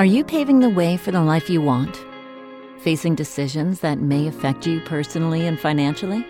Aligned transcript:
Are 0.00 0.06
you 0.06 0.24
paving 0.24 0.60
the 0.60 0.70
way 0.70 0.96
for 0.96 1.10
the 1.10 1.20
life 1.20 1.50
you 1.50 1.60
want? 1.60 2.06
Facing 2.78 3.14
decisions 3.14 3.80
that 3.80 4.00
may 4.00 4.28
affect 4.28 4.66
you 4.66 4.80
personally 4.80 5.46
and 5.46 5.60
financially? 5.60 6.24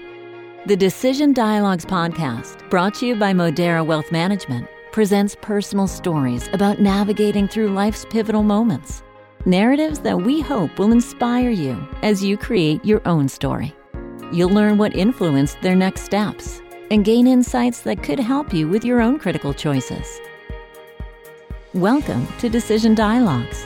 The 0.66 0.74
Decision 0.74 1.32
Dialogues 1.32 1.84
podcast, 1.84 2.68
brought 2.68 2.94
to 2.94 3.06
you 3.06 3.14
by 3.14 3.32
Modera 3.32 3.86
Wealth 3.86 4.10
Management, 4.10 4.66
presents 4.90 5.36
personal 5.40 5.86
stories 5.86 6.48
about 6.52 6.80
navigating 6.80 7.46
through 7.46 7.68
life's 7.68 8.04
pivotal 8.10 8.42
moments. 8.42 9.04
Narratives 9.46 10.00
that 10.00 10.20
we 10.20 10.40
hope 10.40 10.76
will 10.76 10.90
inspire 10.90 11.50
you 11.50 11.80
as 12.02 12.24
you 12.24 12.36
create 12.36 12.84
your 12.84 13.00
own 13.06 13.28
story. 13.28 13.72
You'll 14.32 14.50
learn 14.50 14.78
what 14.78 14.96
influenced 14.96 15.62
their 15.62 15.76
next 15.76 16.00
steps 16.00 16.60
and 16.90 17.04
gain 17.04 17.28
insights 17.28 17.82
that 17.82 18.02
could 18.02 18.18
help 18.18 18.52
you 18.52 18.66
with 18.66 18.84
your 18.84 19.00
own 19.00 19.20
critical 19.20 19.54
choices. 19.54 20.20
Welcome 21.74 22.26
to 22.40 22.48
Decision 22.48 22.96
Dialogues. 22.96 23.62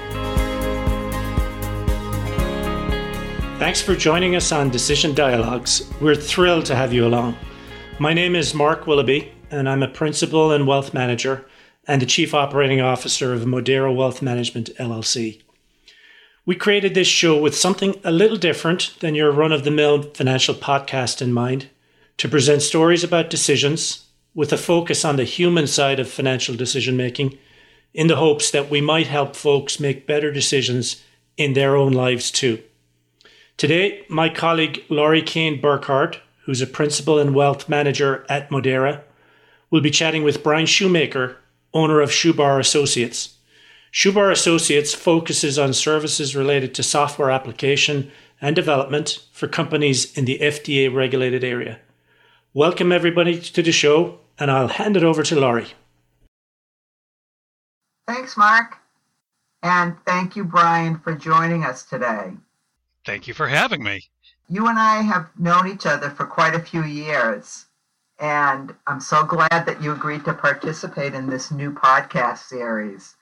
Thanks 3.59 3.81
for 3.81 3.97
joining 3.97 4.37
us 4.37 4.53
on 4.53 4.69
Decision 4.69 5.15
Dialogues. 5.15 5.91
We're 6.03 6.15
thrilled 6.15 6.67
to 6.67 6.77
have 6.77 6.93
you 6.93 7.07
along. 7.07 7.35
My 7.99 8.13
name 8.13 8.37
is 8.37 8.53
Mark 8.53 8.87
Willoughby, 8.87 9.33
and 9.51 9.67
I'm 9.67 9.83
a 9.83 9.89
principal 9.89 10.53
and 10.53 10.67
wealth 10.67 10.93
manager 10.93 11.47
and 11.89 12.03
the 12.03 12.07
chief 12.07 12.35
operating 12.35 12.83
officer 12.83 13.33
of 13.33 13.45
Modera 13.45 13.97
Wealth 13.97 14.21
Management 14.21 14.69
LLC. 14.79 15.41
We 16.45 16.57
created 16.57 16.93
this 16.93 17.09
show 17.09 17.41
with 17.41 17.57
something 17.57 17.99
a 18.05 18.13
little 18.13 18.37
different 18.37 18.97
than 19.01 19.15
your 19.15 19.33
run 19.33 19.51
of 19.51 19.65
the 19.65 19.71
mill 19.71 20.03
financial 20.03 20.55
podcast 20.55 21.23
in 21.23 21.33
mind 21.33 21.71
to 22.19 22.29
present 22.29 22.61
stories 22.61 23.03
about 23.03 23.31
decisions 23.31 24.05
with 24.35 24.53
a 24.53 24.59
focus 24.59 25.07
on 25.07 25.17
the 25.17 25.25
human 25.25 25.67
side 25.67 25.99
of 25.99 26.11
financial 26.11 26.55
decision 26.55 26.99
making 26.99 27.39
in 27.95 28.09
the 28.09 28.17
hopes 28.17 28.51
that 28.51 28.69
we 28.69 28.81
might 28.81 29.07
help 29.07 29.37
folks 29.37 29.79
make 29.81 30.07
better 30.07 30.33
decisions 30.33 31.03
in 31.37 31.55
their 31.55 31.77
own 31.77 31.93
lives 31.93 32.31
too. 32.31 32.61
Today, 33.57 34.05
my 34.09 34.29
colleague 34.29 34.85
Laurie 34.89 35.23
Kane 35.23 35.63
Burkhart, 35.63 36.19
who's 36.45 36.61
a 36.61 36.67
principal 36.67 37.21
and 37.21 37.35
wealth 37.35 37.69
manager 37.69 38.27
at 38.29 38.51
Modera, 38.51 39.03
will 39.71 39.81
be 39.81 39.91
chatting 39.91 40.25
with 40.25 40.43
Brian 40.43 40.67
Shoemaker, 40.67 41.37
owner 41.73 42.01
of 42.01 42.11
ShoeBar 42.11 42.59
Associates. 42.59 43.37
ShoeBar 43.93 44.33
Associates 44.33 44.93
focuses 44.93 45.57
on 45.57 45.73
services 45.73 46.35
related 46.35 46.75
to 46.75 46.83
software 46.83 47.31
application 47.31 48.11
and 48.41 48.57
development 48.57 49.25
for 49.33 49.47
companies 49.47 50.17
in 50.19 50.25
the 50.25 50.41
FDA 50.41 50.93
regulated 50.93 51.45
area. 51.45 51.79
Welcome 52.53 52.91
everybody 52.91 53.41
to 53.41 53.63
the 53.63 53.73
show, 53.73 54.19
and 54.39 54.51
I'll 54.51 54.69
hand 54.69 54.97
it 54.97 55.05
over 55.05 55.23
to 55.23 55.39
Laurie. 55.39 55.73
Thanks, 58.07 58.37
Mark. 58.37 58.79
And 59.63 59.97
thank 60.05 60.37
you, 60.37 60.45
Brian, 60.45 60.99
for 60.99 61.15
joining 61.15 61.65
us 61.65 61.85
today. 61.85 62.35
Thank 63.07 63.27
you 63.27 63.35
for 63.35 63.49
having 63.49 63.83
me. 63.83 64.09
You 64.49 64.67
and 64.67 64.79
I 64.79 65.03
have 65.03 65.31
known 65.39 65.69
each 65.69 65.87
other 65.87 66.11
for 66.11 66.27
quite 66.27 66.55
a 66.55 66.61
few 66.61 66.85
years. 66.85 67.67
And 68.19 68.75
I'm 68.87 69.01
so 69.01 69.25
glad 69.25 69.65
that 69.67 69.83
you 69.83 69.93
agreed 69.93 70.25
to 70.27 70.35
participate 70.35 71.15
in 71.15 71.29
this 71.29 71.51
new 71.51 71.73
podcast 71.73 72.39
series. 72.39 73.17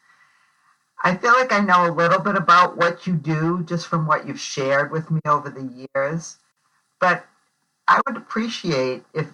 I 1.04 1.16
feel 1.16 1.32
like 1.32 1.52
I 1.52 1.60
know 1.60 1.86
a 1.86 1.94
little 1.94 2.20
bit 2.20 2.36
about 2.36 2.76
what 2.76 3.06
you 3.06 3.14
do 3.14 3.64
just 3.64 3.86
from 3.86 4.06
what 4.06 4.26
you've 4.26 4.40
shared 4.40 4.92
with 4.92 5.10
me 5.10 5.20
over 5.26 5.48
the 5.48 5.88
years. 5.94 6.36
But 7.00 7.24
I 7.88 8.00
would 8.06 8.16
appreciate 8.16 9.04
if 9.14 9.28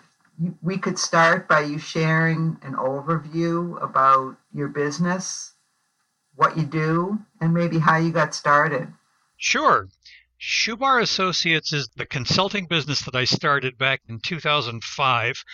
we 0.63 0.79
could 0.79 0.99
start 0.99 1.49
by 1.49 1.61
you 1.61 1.79
sharing 1.79 2.59
an 2.63 2.75
overview 2.75 3.83
about 3.83 4.37
your 4.53 4.69
business, 4.69 5.55
what 6.35 6.57
you 6.57 6.65
do, 6.65 7.19
and 7.41 7.53
maybe 7.53 7.79
how 7.79 7.97
you 7.97 8.13
got 8.13 8.35
started. 8.35 8.89
Sure. 9.37 9.89
ShoeBar 10.41 11.03
Associates 11.03 11.73
is 11.73 11.89
the 11.97 12.07
consulting 12.07 12.67
business 12.67 13.03
that 13.03 13.17
I 13.17 13.25
started 13.25 13.77
back 13.77 14.03
in 14.09 14.21
2005 14.21 15.45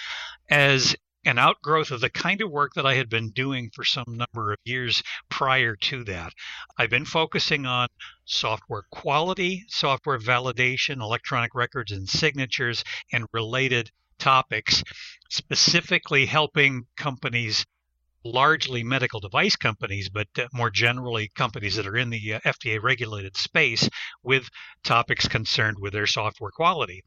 as 0.51 0.95
an 1.25 1.39
outgrowth 1.39 1.91
of 1.91 2.03
the 2.03 2.11
kind 2.11 2.43
of 2.43 2.51
work 2.51 2.75
that 2.75 2.85
I 2.85 2.95
had 2.95 3.09
been 3.09 3.31
doing 3.31 3.71
for 3.75 3.83
some 3.83 4.05
number 4.09 4.53
of 4.53 4.59
years 4.65 5.03
prior 5.31 5.75
to 5.77 6.05
that. 6.05 6.35
I've 6.77 6.91
been 6.91 7.07
focusing 7.07 7.65
on 7.65 7.89
software 8.27 8.85
quality, 8.91 9.65
software 9.69 10.19
validation, 10.19 11.01
electronic 11.01 11.55
records 11.55 11.93
and 11.93 12.07
signatures, 12.07 12.85
and 13.11 13.27
related 13.33 13.91
topics, 14.19 14.83
specifically 15.31 16.27
helping 16.27 16.87
companies 16.97 17.65
largely 18.25 18.83
medical 18.83 19.21
device 19.21 19.57
companies, 19.57 20.09
but 20.09 20.29
uh, 20.39 20.47
more 20.53 20.71
generally 20.71 21.31
companies 21.35 21.77
that 21.77 21.87
are 21.87 21.97
in 21.97 22.11
the 22.11 22.35
uh, 22.35 22.41
FDA 22.41 22.83
regulated 22.83 23.37
space 23.37 23.89
with 24.23 24.49
topics 24.83 25.29
concerned 25.29 25.77
with 25.79 25.93
their 25.93 26.07
software 26.07 26.51
quality. 26.51 27.05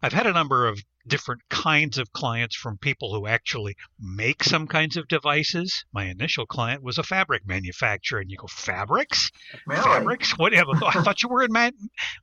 I've 0.00 0.12
had 0.12 0.26
a 0.26 0.32
number 0.32 0.66
of 0.66 0.80
different 1.06 1.42
kinds 1.50 1.98
of 1.98 2.12
clients 2.12 2.56
from 2.56 2.78
people 2.78 3.14
who 3.14 3.26
actually 3.26 3.76
make 4.00 4.42
some 4.42 4.66
kinds 4.66 4.96
of 4.96 5.08
devices. 5.08 5.84
My 5.92 6.04
initial 6.04 6.46
client 6.46 6.82
was 6.82 6.98
a 6.98 7.02
fabric 7.02 7.46
manufacturer, 7.46 8.20
and 8.20 8.30
you 8.30 8.36
go, 8.36 8.46
fabrics? 8.48 9.30
Really? 9.66 9.82
Fabrics? 9.82 10.38
Whatever. 10.38 10.72
I 10.82 11.02
thought 11.02 11.22
you 11.22 11.28
were 11.28 11.42
in 11.42 11.52
med- 11.52 11.74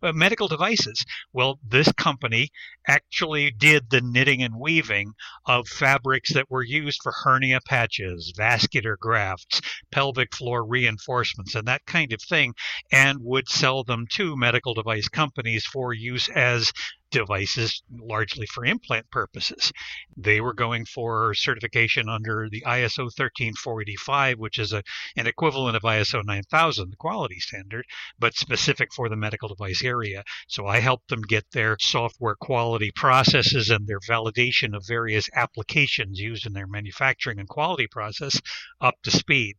uh, 0.02 0.12
medical 0.14 0.48
devices. 0.48 1.04
Well, 1.34 1.60
this 1.68 1.92
company 1.94 2.50
actually 2.88 3.52
did 3.52 3.90
the 3.90 4.02
knitting 4.02 4.42
and 4.42 4.60
weaving 4.60 5.14
of 5.46 5.68
fabrics 5.68 6.34
that 6.34 6.50
were 6.50 6.64
used 6.64 7.00
for 7.04 7.14
hernia 7.24 7.60
patches, 7.68 8.34
vascular 8.36 8.98
grafts, 9.00 9.62
pelvic 9.92 10.36
floor 10.36 10.66
reinforcements, 10.66 11.56
and 11.56 11.68
that 11.68 11.86
kind 11.86 12.14
of 12.14 12.22
thing, 12.22 12.54
and 12.92 13.20
would 13.22 13.48
sell 13.50 13.84
them 13.84 14.06
to 14.12 14.36
medical 14.36 14.74
device 14.74 15.08
companies 15.08 15.66
for 15.66 15.94
use 15.94 16.30
as 16.30 16.72
devices 17.12 17.84
largely 17.92 18.46
for 18.48 18.66
implant 18.66 19.10
purposes. 19.12 19.72
They 20.18 20.42
were 20.42 20.54
going 20.54 20.86
for 20.86 21.34
certification 21.34 22.10
under 22.10 22.50
the 22.50 22.64
ISO 22.66 23.14
13485, 23.14 24.40
which 24.40 24.58
is 24.58 24.74
a, 24.74 24.82
an 25.16 25.28
equivalent 25.28 25.76
of 25.76 25.84
ISO 25.84 26.24
9000, 26.24 26.90
the 26.90 26.96
quality 26.96 27.40
standard, 27.40 27.86
but 28.18 28.36
specific 28.36 28.94
for 28.94 29.10
the 29.10 29.16
medical 29.16 29.50
device 29.50 29.84
area. 29.84 30.24
So 30.48 30.66
I 30.66 30.80
helped 30.80 31.10
them 31.10 31.22
get 31.22 31.46
their 31.52 31.78
software 31.80 32.36
quality 32.36 32.92
processes 32.92 33.70
and 33.70 33.86
their 33.86 34.00
validation 34.00 34.76
of 34.76 34.88
various 34.88 35.30
applications 35.34 36.20
used 36.20 36.46
in 36.46 36.54
their 36.54 36.68
manufacturing 36.68 37.40
and 37.40 37.48
quality 37.48 37.88
process 37.88 38.40
up 38.80 38.96
to 39.04 39.12
speed. 39.12 39.58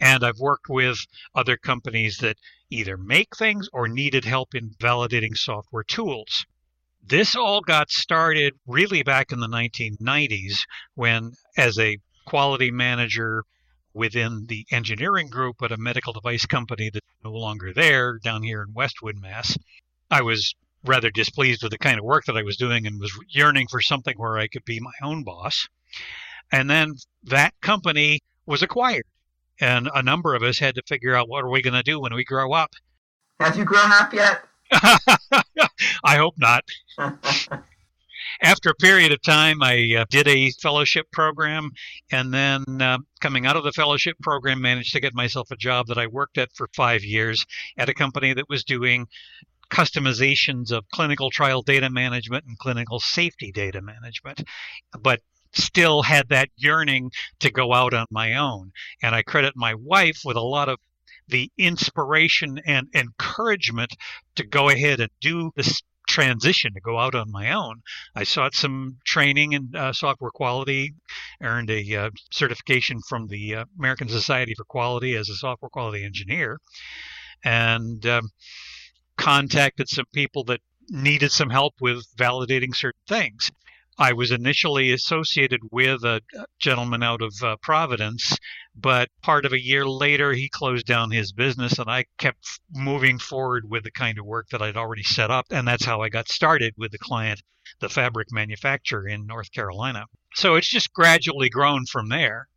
And 0.00 0.24
I've 0.24 0.38
worked 0.38 0.68
with 0.68 0.98
other 1.34 1.56
companies 1.56 2.16
that 2.18 2.38
either 2.70 2.96
make 2.96 3.36
things 3.36 3.68
or 3.72 3.86
needed 3.86 4.24
help 4.24 4.54
in 4.54 4.70
validating 4.70 5.36
software 5.36 5.84
tools. 5.84 6.46
This 7.02 7.34
all 7.34 7.60
got 7.60 7.90
started 7.90 8.54
really 8.66 9.02
back 9.02 9.32
in 9.32 9.40
the 9.40 9.48
1990s 9.48 10.60
when, 10.94 11.32
as 11.56 11.78
a 11.78 11.98
quality 12.26 12.70
manager 12.70 13.42
within 13.92 14.46
the 14.46 14.64
engineering 14.70 15.28
group 15.28 15.56
at 15.62 15.72
a 15.72 15.76
medical 15.76 16.12
device 16.12 16.46
company 16.46 16.90
that's 16.92 17.06
no 17.24 17.32
longer 17.32 17.72
there 17.74 18.18
down 18.18 18.42
here 18.42 18.62
in 18.62 18.72
Westwood, 18.72 19.16
Mass, 19.20 19.56
I 20.10 20.22
was 20.22 20.54
rather 20.84 21.10
displeased 21.10 21.62
with 21.62 21.72
the 21.72 21.78
kind 21.78 21.98
of 21.98 22.04
work 22.04 22.24
that 22.26 22.36
I 22.36 22.42
was 22.42 22.56
doing 22.56 22.86
and 22.86 23.00
was 23.00 23.12
yearning 23.28 23.66
for 23.68 23.80
something 23.80 24.14
where 24.16 24.38
I 24.38 24.48
could 24.48 24.64
be 24.64 24.80
my 24.80 24.92
own 25.02 25.24
boss. 25.24 25.68
And 26.50 26.68
then 26.70 26.94
that 27.24 27.54
company 27.60 28.20
was 28.46 28.62
acquired. 28.62 29.04
And 29.60 29.88
a 29.94 30.02
number 30.02 30.34
of 30.34 30.42
us 30.42 30.58
had 30.58 30.74
to 30.76 30.82
figure 30.88 31.14
out 31.14 31.28
what 31.28 31.44
are 31.44 31.50
we 31.50 31.62
going 31.62 31.74
to 31.74 31.82
do 31.82 32.00
when 32.00 32.14
we 32.14 32.24
grow 32.24 32.52
up. 32.52 32.70
Have 33.38 33.56
you 33.56 33.64
grown 33.64 33.92
up 33.92 34.12
yet? 34.12 34.44
I 36.04 36.16
hope 36.16 36.34
not. 36.38 36.64
After 38.42 38.70
a 38.70 38.74
period 38.74 39.12
of 39.12 39.22
time, 39.22 39.62
I 39.62 39.94
uh, 39.98 40.04
did 40.10 40.26
a 40.26 40.50
fellowship 40.62 41.06
program, 41.12 41.70
and 42.10 42.32
then 42.32 42.64
uh, 42.80 42.98
coming 43.20 43.46
out 43.46 43.56
of 43.56 43.62
the 43.62 43.72
fellowship 43.72 44.16
program, 44.20 44.60
managed 44.60 44.92
to 44.94 45.00
get 45.00 45.14
myself 45.14 45.50
a 45.50 45.56
job 45.56 45.86
that 45.88 45.98
I 45.98 46.06
worked 46.06 46.38
at 46.38 46.50
for 46.54 46.68
five 46.74 47.04
years 47.04 47.46
at 47.76 47.88
a 47.88 47.94
company 47.94 48.32
that 48.34 48.48
was 48.48 48.64
doing 48.64 49.06
customizations 49.70 50.72
of 50.72 50.84
clinical 50.92 51.30
trial 51.30 51.62
data 51.62 51.88
management 51.88 52.44
and 52.46 52.58
clinical 52.58 53.00
safety 53.00 53.52
data 53.52 53.80
management. 53.80 54.42
But 54.98 55.20
still 55.54 56.02
had 56.02 56.28
that 56.30 56.48
yearning 56.56 57.10
to 57.40 57.50
go 57.50 57.72
out 57.72 57.94
on 57.94 58.06
my 58.10 58.34
own. 58.34 58.72
And 59.02 59.14
I 59.14 59.22
credit 59.22 59.52
my 59.54 59.74
wife 59.74 60.22
with 60.24 60.36
a 60.36 60.40
lot 60.40 60.68
of 60.68 60.78
the 61.28 61.50
inspiration 61.58 62.60
and 62.66 62.88
encouragement 62.94 63.94
to 64.36 64.44
go 64.44 64.68
ahead 64.68 65.00
and 65.00 65.10
do 65.20 65.50
this 65.56 65.82
transition 66.08 66.74
to 66.74 66.80
go 66.80 66.98
out 66.98 67.14
on 67.14 67.30
my 67.30 67.52
own. 67.52 67.80
I 68.14 68.24
sought 68.24 68.54
some 68.54 68.98
training 69.04 69.52
in 69.52 69.70
uh, 69.74 69.92
software 69.92 70.30
quality, 70.30 70.94
earned 71.40 71.70
a 71.70 71.96
uh, 71.96 72.10
certification 72.30 73.00
from 73.08 73.28
the 73.28 73.56
uh, 73.56 73.64
American 73.78 74.08
Society 74.08 74.54
for 74.54 74.64
Quality 74.64 75.16
as 75.16 75.28
a 75.28 75.36
software 75.36 75.70
quality 75.70 76.04
engineer, 76.04 76.58
and 77.44 78.04
um, 78.06 78.30
contacted 79.16 79.88
some 79.88 80.06
people 80.12 80.44
that 80.44 80.60
needed 80.88 81.32
some 81.32 81.50
help 81.50 81.74
with 81.80 82.04
validating 82.16 82.74
certain 82.74 83.00
things. 83.08 83.50
I 83.98 84.14
was 84.14 84.30
initially 84.30 84.90
associated 84.92 85.60
with 85.70 86.02
a 86.02 86.22
gentleman 86.58 87.02
out 87.02 87.22
of 87.22 87.34
uh, 87.42 87.56
Providence, 87.62 88.36
but 88.74 89.08
part 89.22 89.44
of 89.44 89.52
a 89.52 89.62
year 89.62 89.86
later, 89.86 90.32
he 90.32 90.48
closed 90.48 90.86
down 90.86 91.10
his 91.10 91.32
business, 91.32 91.78
and 91.78 91.90
I 91.90 92.06
kept 92.18 92.60
moving 92.72 93.18
forward 93.18 93.68
with 93.68 93.84
the 93.84 93.90
kind 93.90 94.18
of 94.18 94.26
work 94.26 94.48
that 94.50 94.62
I'd 94.62 94.76
already 94.76 95.02
set 95.02 95.30
up. 95.30 95.46
And 95.50 95.66
that's 95.66 95.84
how 95.84 96.02
I 96.02 96.08
got 96.08 96.28
started 96.28 96.74
with 96.76 96.92
the 96.92 96.98
client, 96.98 97.42
the 97.80 97.88
fabric 97.88 98.28
manufacturer 98.32 99.06
in 99.06 99.26
North 99.26 99.52
Carolina. 99.52 100.06
So 100.34 100.54
it's 100.54 100.68
just 100.68 100.92
gradually 100.92 101.48
grown 101.48 101.84
from 101.86 102.08
there. 102.08 102.48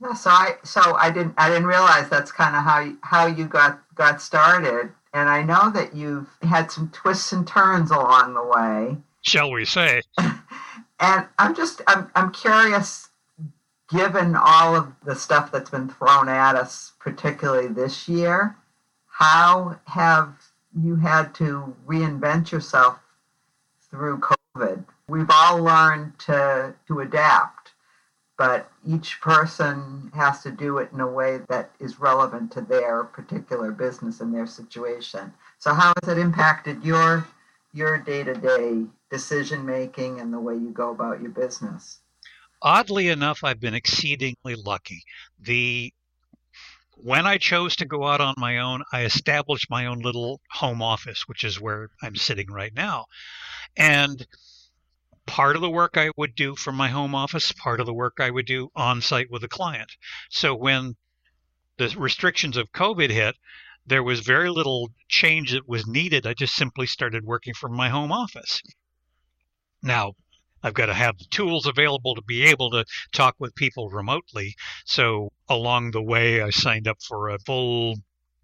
Yeah, 0.00 0.14
so 0.14 0.30
I 0.30 0.56
so 0.64 0.80
I 0.94 1.10
didn't 1.10 1.34
I 1.36 1.48
didn't 1.48 1.66
realize 1.66 2.08
that's 2.08 2.32
kind 2.32 2.56
of 2.56 2.62
how 2.62 2.80
you, 2.80 2.98
how 3.02 3.26
you 3.26 3.46
got 3.46 3.82
got 3.94 4.22
started, 4.22 4.92
and 5.12 5.28
I 5.28 5.42
know 5.42 5.70
that 5.70 5.94
you've 5.94 6.28
had 6.40 6.70
some 6.70 6.88
twists 6.90 7.32
and 7.32 7.46
turns 7.46 7.90
along 7.90 8.32
the 8.32 8.42
way 8.42 8.96
shall 9.22 9.50
we 9.50 9.64
say. 9.64 10.02
and 10.18 11.26
I'm 11.38 11.54
just, 11.54 11.82
I'm, 11.86 12.10
I'm 12.14 12.32
curious, 12.32 13.08
given 13.90 14.36
all 14.36 14.76
of 14.76 14.92
the 15.04 15.16
stuff 15.16 15.50
that's 15.50 15.70
been 15.70 15.88
thrown 15.88 16.28
at 16.28 16.54
us, 16.54 16.92
particularly 17.00 17.68
this 17.68 18.08
year, 18.08 18.56
how 19.08 19.78
have 19.86 20.34
you 20.80 20.96
had 20.96 21.34
to 21.34 21.74
reinvent 21.86 22.52
yourself 22.52 22.98
through 23.90 24.20
COVID? 24.20 24.84
We've 25.08 25.30
all 25.30 25.62
learned 25.62 26.18
to, 26.20 26.74
to 26.86 27.00
adapt, 27.00 27.72
but 28.38 28.70
each 28.86 29.20
person 29.20 30.12
has 30.14 30.42
to 30.44 30.50
do 30.50 30.78
it 30.78 30.90
in 30.92 31.00
a 31.00 31.10
way 31.10 31.40
that 31.48 31.72
is 31.80 32.00
relevant 32.00 32.52
to 32.52 32.60
their 32.60 33.04
particular 33.04 33.72
business 33.72 34.20
and 34.20 34.32
their 34.32 34.46
situation. 34.46 35.32
So, 35.58 35.74
how 35.74 35.92
has 36.00 36.08
it 36.08 36.18
impacted 36.18 36.84
your 36.84 37.26
your 37.72 37.98
day 37.98 38.24
to 38.24 38.34
day 38.34 38.84
decision 39.10 39.64
making 39.66 40.20
and 40.20 40.32
the 40.32 40.40
way 40.40 40.54
you 40.54 40.70
go 40.70 40.90
about 40.90 41.20
your 41.20 41.30
business? 41.30 41.99
Oddly 42.62 43.08
enough, 43.08 43.42
I've 43.42 43.60
been 43.60 43.74
exceedingly 43.74 44.54
lucky. 44.54 45.02
The 45.38 45.92
when 47.02 47.26
I 47.26 47.38
chose 47.38 47.76
to 47.76 47.86
go 47.86 48.06
out 48.06 48.20
on 48.20 48.34
my 48.36 48.58
own, 48.58 48.82
I 48.92 49.04
established 49.04 49.70
my 49.70 49.86
own 49.86 50.00
little 50.00 50.40
home 50.50 50.82
office, 50.82 51.22
which 51.26 51.44
is 51.44 51.58
where 51.58 51.88
I'm 52.02 52.14
sitting 52.14 52.50
right 52.50 52.74
now. 52.74 53.06
And 53.76 54.26
part 55.26 55.56
of 55.56 55.62
the 55.62 55.70
work 55.70 55.96
I 55.96 56.10
would 56.18 56.34
do 56.34 56.54
from 56.56 56.74
my 56.74 56.88
home 56.88 57.14
office, 57.14 57.52
part 57.52 57.80
of 57.80 57.86
the 57.86 57.94
work 57.94 58.18
I 58.18 58.30
would 58.30 58.46
do 58.46 58.68
on 58.76 59.00
site 59.00 59.30
with 59.30 59.44
a 59.44 59.48
client. 59.48 59.90
So 60.28 60.54
when 60.54 60.96
the 61.78 61.88
restrictions 61.96 62.58
of 62.58 62.72
COVID 62.72 63.08
hit, 63.10 63.36
there 63.86 64.02
was 64.02 64.20
very 64.20 64.50
little 64.50 64.90
change 65.08 65.52
that 65.52 65.68
was 65.68 65.86
needed. 65.86 66.26
I 66.26 66.34
just 66.34 66.54
simply 66.54 66.86
started 66.86 67.24
working 67.24 67.54
from 67.54 67.74
my 67.74 67.88
home 67.88 68.12
office. 68.12 68.60
Now, 69.82 70.12
I've 70.62 70.74
got 70.74 70.86
to 70.86 70.94
have 70.94 71.18
the 71.18 71.24
tools 71.30 71.66
available 71.66 72.14
to 72.14 72.22
be 72.22 72.44
able 72.44 72.70
to 72.70 72.84
talk 73.12 73.36
with 73.38 73.54
people 73.54 73.88
remotely. 73.88 74.54
So 74.84 75.32
along 75.48 75.92
the 75.92 76.02
way, 76.02 76.42
I 76.42 76.50
signed 76.50 76.86
up 76.86 77.02
for 77.02 77.28
a 77.28 77.38
full 77.38 77.96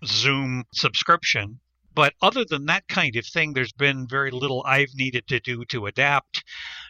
Zoom 0.04 0.64
subscription. 0.72 1.60
But 1.94 2.14
other 2.20 2.44
than 2.44 2.66
that 2.66 2.88
kind 2.88 3.16
of 3.16 3.26
thing, 3.26 3.52
there's 3.52 3.72
been 3.72 4.06
very 4.06 4.30
little 4.30 4.62
I've 4.66 4.94
needed 4.94 5.26
to 5.28 5.40
do 5.40 5.64
to 5.66 5.86
adapt. 5.86 6.44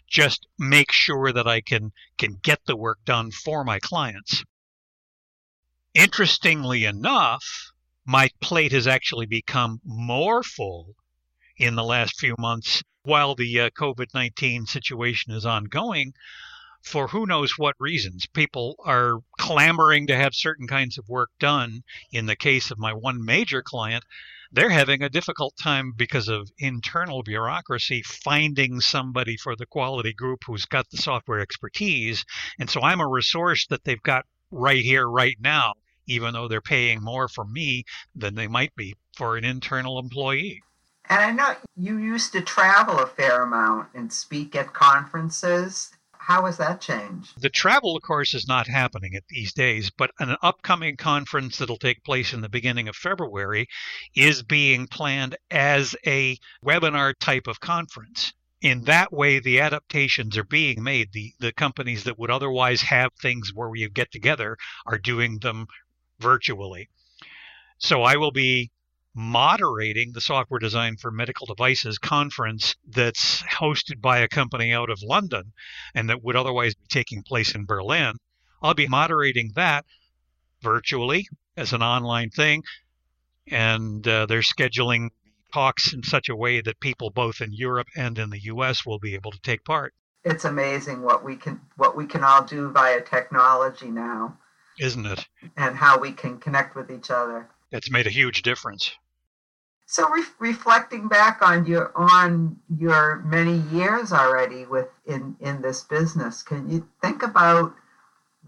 Just 0.08 0.46
make 0.58 0.90
sure 0.90 1.32
that 1.32 1.46
I 1.46 1.60
can 1.60 1.92
can 2.18 2.38
get 2.42 2.60
the 2.66 2.76
work 2.76 2.98
done 3.04 3.30
for 3.30 3.64
my 3.64 3.78
clients. 3.78 4.44
Interestingly 5.94 6.84
enough, 6.84 7.72
my 8.04 8.30
plate 8.40 8.72
has 8.72 8.86
actually 8.86 9.26
become 9.26 9.80
more 9.84 10.42
full 10.42 10.94
in 11.56 11.74
the 11.74 11.84
last 11.84 12.18
few 12.18 12.34
months 12.38 12.82
while 13.06 13.36
the 13.36 13.60
uh, 13.60 13.70
COVID 13.70 14.08
19 14.12 14.66
situation 14.66 15.32
is 15.32 15.46
ongoing 15.46 16.12
for 16.82 17.08
who 17.08 17.24
knows 17.24 17.52
what 17.56 17.76
reasons. 17.78 18.26
People 18.26 18.76
are 18.84 19.20
clamoring 19.38 20.08
to 20.08 20.16
have 20.16 20.34
certain 20.34 20.66
kinds 20.66 20.98
of 20.98 21.08
work 21.08 21.30
done. 21.38 21.82
In 22.12 22.26
the 22.26 22.36
case 22.36 22.70
of 22.70 22.78
my 22.78 22.92
one 22.92 23.24
major 23.24 23.62
client, 23.62 24.04
they're 24.52 24.70
having 24.70 25.02
a 25.02 25.08
difficult 25.08 25.54
time 25.56 25.92
because 25.96 26.28
of 26.28 26.50
internal 26.58 27.22
bureaucracy 27.22 28.02
finding 28.02 28.80
somebody 28.80 29.36
for 29.36 29.56
the 29.56 29.66
quality 29.66 30.12
group 30.12 30.40
who's 30.44 30.64
got 30.66 30.90
the 30.90 30.96
software 30.96 31.40
expertise. 31.40 32.24
And 32.58 32.68
so 32.68 32.82
I'm 32.82 33.00
a 33.00 33.08
resource 33.08 33.66
that 33.68 33.84
they've 33.84 34.02
got 34.02 34.26
right 34.50 34.82
here, 34.82 35.08
right 35.08 35.36
now 35.40 35.74
even 36.06 36.32
though 36.32 36.48
they're 36.48 36.60
paying 36.60 37.02
more 37.02 37.28
for 37.28 37.44
me 37.44 37.84
than 38.14 38.34
they 38.34 38.46
might 38.46 38.74
be 38.76 38.94
for 39.16 39.36
an 39.36 39.44
internal 39.44 39.98
employee. 39.98 40.62
And 41.08 41.20
I 41.20 41.30
know 41.30 41.56
you 41.76 41.98
used 41.98 42.32
to 42.32 42.40
travel 42.40 42.98
a 42.98 43.06
fair 43.06 43.42
amount 43.42 43.88
and 43.94 44.12
speak 44.12 44.56
at 44.56 44.72
conferences. 44.72 45.90
How 46.18 46.46
has 46.46 46.56
that 46.56 46.80
changed? 46.80 47.40
The 47.40 47.48
travel, 47.48 47.96
of 47.96 48.02
course, 48.02 48.34
is 48.34 48.48
not 48.48 48.66
happening 48.66 49.14
at 49.14 49.22
these 49.28 49.52
days, 49.52 49.90
but 49.90 50.10
an 50.18 50.36
upcoming 50.42 50.96
conference 50.96 51.58
that'll 51.58 51.76
take 51.76 52.02
place 52.02 52.32
in 52.32 52.40
the 52.40 52.48
beginning 52.48 52.88
of 52.88 52.96
February 52.96 53.68
is 54.16 54.42
being 54.42 54.88
planned 54.88 55.36
as 55.52 55.94
a 56.04 56.36
webinar 56.64 57.14
type 57.20 57.46
of 57.46 57.60
conference 57.60 58.32
in 58.62 58.82
that 58.84 59.12
way 59.12 59.38
the 59.38 59.60
adaptations 59.60 60.36
are 60.36 60.44
being 60.44 60.82
made 60.82 61.12
the 61.12 61.32
the 61.38 61.52
companies 61.52 62.04
that 62.04 62.18
would 62.18 62.30
otherwise 62.30 62.80
have 62.80 63.12
things 63.20 63.52
where 63.54 63.72
you 63.76 63.88
get 63.88 64.10
together 64.10 64.56
are 64.86 64.98
doing 64.98 65.38
them 65.38 65.66
virtually. 66.18 66.88
So 67.78 68.02
I 68.02 68.16
will 68.16 68.32
be 68.32 68.70
moderating 69.16 70.12
the 70.12 70.20
Software 70.20 70.60
Design 70.60 70.96
for 70.96 71.10
Medical 71.10 71.46
Devices 71.46 71.98
conference 71.98 72.76
that's 72.86 73.42
hosted 73.42 74.00
by 74.00 74.18
a 74.18 74.28
company 74.28 74.72
out 74.72 74.90
of 74.90 75.02
London 75.02 75.52
and 75.94 76.10
that 76.10 76.22
would 76.22 76.36
otherwise 76.36 76.74
be 76.74 76.86
taking 76.88 77.22
place 77.22 77.54
in 77.54 77.64
Berlin. 77.64 78.16
I'll 78.62 78.74
be 78.74 78.88
moderating 78.88 79.52
that 79.54 79.84
virtually 80.62 81.26
as 81.56 81.72
an 81.72 81.82
online 81.82 82.30
thing, 82.30 82.62
and 83.48 84.06
uh, 84.06 84.26
they're 84.26 84.40
scheduling 84.40 85.08
talks 85.52 85.92
in 85.92 86.02
such 86.02 86.28
a 86.28 86.36
way 86.36 86.60
that 86.60 86.80
people 86.80 87.10
both 87.10 87.40
in 87.40 87.52
Europe 87.52 87.88
and 87.96 88.18
in 88.18 88.30
the 88.30 88.40
US 88.44 88.84
will 88.84 88.98
be 88.98 89.14
able 89.14 89.30
to 89.30 89.40
take 89.40 89.64
part. 89.64 89.94
It's 90.24 90.44
amazing 90.44 91.02
what 91.02 91.24
we 91.24 91.36
can 91.36 91.60
what 91.76 91.96
we 91.96 92.06
can 92.06 92.22
all 92.24 92.44
do 92.44 92.70
via 92.70 93.00
technology 93.00 93.90
now 93.90 94.36
isn't 94.78 95.06
it? 95.06 95.26
And 95.56 95.76
how 95.76 95.98
we 95.98 96.12
can 96.12 96.38
connect 96.38 96.76
with 96.76 96.90
each 96.90 97.10
other. 97.10 97.48
It's 97.70 97.90
made 97.90 98.06
a 98.06 98.10
huge 98.10 98.42
difference. 98.42 98.92
So 99.88 100.08
re- 100.10 100.24
reflecting 100.40 101.06
back 101.06 101.40
on 101.42 101.64
your 101.64 101.92
on 101.94 102.58
your 102.76 103.22
many 103.24 103.58
years 103.72 104.12
already 104.12 104.66
with 104.66 104.88
in 105.06 105.36
in 105.40 105.62
this 105.62 105.82
business, 105.84 106.42
can 106.42 106.68
you 106.68 106.88
think 107.00 107.22
about 107.22 107.74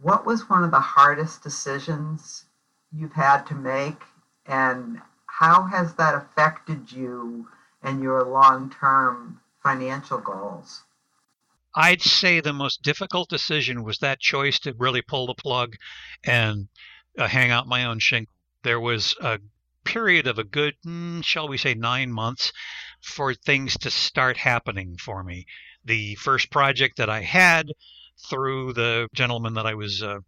what 0.03 0.27
was 0.27 0.51
one 0.51 0.65
of 0.65 0.73
the 0.73 0.81
hardest 0.81 1.43
decisions 1.43 2.45
you've 2.93 3.13
had 3.13 3.47
to 3.47 3.55
make 3.55 4.03
and 4.47 5.01
how 5.27 5.65
has 5.65 5.95
that 5.95 6.15
affected 6.15 6.91
you 6.91 7.47
and 7.83 8.03
your 8.03 8.25
long-term 8.25 9.41
financial 9.63 10.19
goals? 10.19 10.83
I'd 11.75 12.03
say 12.03 12.41
the 12.41 12.53
most 12.53 12.83
difficult 12.83 13.29
decision 13.29 13.85
was 13.85 13.99
that 13.99 14.19
choice 14.19 14.59
to 14.61 14.75
really 14.77 15.03
pull 15.03 15.27
the 15.29 15.35
plug 15.35 15.77
and 16.25 16.67
uh, 17.17 17.29
hang 17.29 17.53
out 17.53 17.69
my 17.69 17.85
own 17.85 18.01
shingle. 18.01 18.33
There 18.65 18.81
was 18.81 19.15
a 19.21 19.39
period 19.89 20.27
of 20.27 20.39
a 20.39 20.45
good, 20.45 20.75
mm, 20.87 21.25
shall 21.25 21.49
we 21.49 21.57
say, 21.57 21.75
nine 21.75 22.13
months 22.13 22.53
for 23.03 23.33
things 23.35 23.77
to 23.79 23.91
start 23.91 24.37
happening 24.37 24.97
for 24.99 25.25
me. 25.25 25.47
The 25.85 26.15
first 26.17 26.51
project 26.51 26.99
that 26.99 27.09
I 27.09 27.23
had 27.23 27.69
through 28.29 28.75
the 28.75 29.09
gentleman 29.15 29.55
that 29.55 29.67
I 29.67 29.75
was 29.75 30.03
uh, 30.03 30.19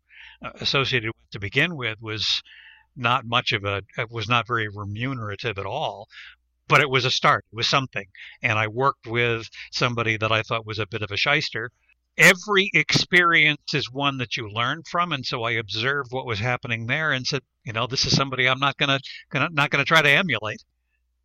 associated 0.61 1.09
with 1.09 1.31
to 1.33 1.41
begin 1.41 1.77
with 1.77 1.99
was 2.01 2.43
not 2.97 3.27
much 3.27 3.53
of 3.53 3.65
a, 3.65 3.83
was 4.09 4.29
not 4.29 4.47
very 4.47 4.69
remunerative 4.69 5.59
at 5.59 5.67
all 5.67 6.09
but 6.71 6.81
it 6.81 6.89
was 6.89 7.05
a 7.05 7.11
start. 7.11 7.45
It 7.53 7.57
was 7.57 7.67
something. 7.67 8.07
And 8.43 8.57
I 8.57 8.69
worked 8.69 9.09
with 9.09 9.51
somebody 9.73 10.17
that 10.17 10.31
I 10.31 10.43
thought 10.43 10.65
was 10.65 10.79
a 10.79 10.87
bit 10.87 11.03
of 11.03 11.11
a 11.11 11.17
shyster. 11.17 11.73
Every 12.21 12.71
experience 12.75 13.73
is 13.73 13.91
one 13.91 14.19
that 14.19 14.37
you 14.37 14.49
learn 14.51 14.83
from, 14.83 15.13
and 15.13 15.25
so 15.25 15.43
I 15.43 15.53
observed 15.53 16.13
what 16.13 16.27
was 16.27 16.39
happening 16.39 16.87
there 16.87 17.13
and 17.13 17.27
said, 17.27 17.41
you 17.65 17.73
know, 17.73 17.87
this 17.87 18.05
is 18.05 18.15
somebody 18.15 18.47
I'm 18.47 18.61
not 18.61 18.77
gonna, 18.77 19.01
gonna 19.31 19.49
not 19.51 19.71
gonna 19.71 19.85
try 19.85 20.03
to 20.03 20.11
emulate. 20.11 20.63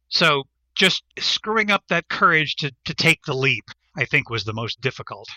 So 0.08 0.44
just 0.74 1.04
screwing 1.20 1.70
up 1.70 1.84
that 1.90 2.08
courage 2.10 2.56
to, 2.58 2.72
to 2.86 2.94
take 2.94 3.24
the 3.26 3.34
leap, 3.34 3.66
I 3.98 4.06
think, 4.06 4.30
was 4.30 4.46
the 4.46 4.54
most 4.54 4.80
difficult. 4.82 5.28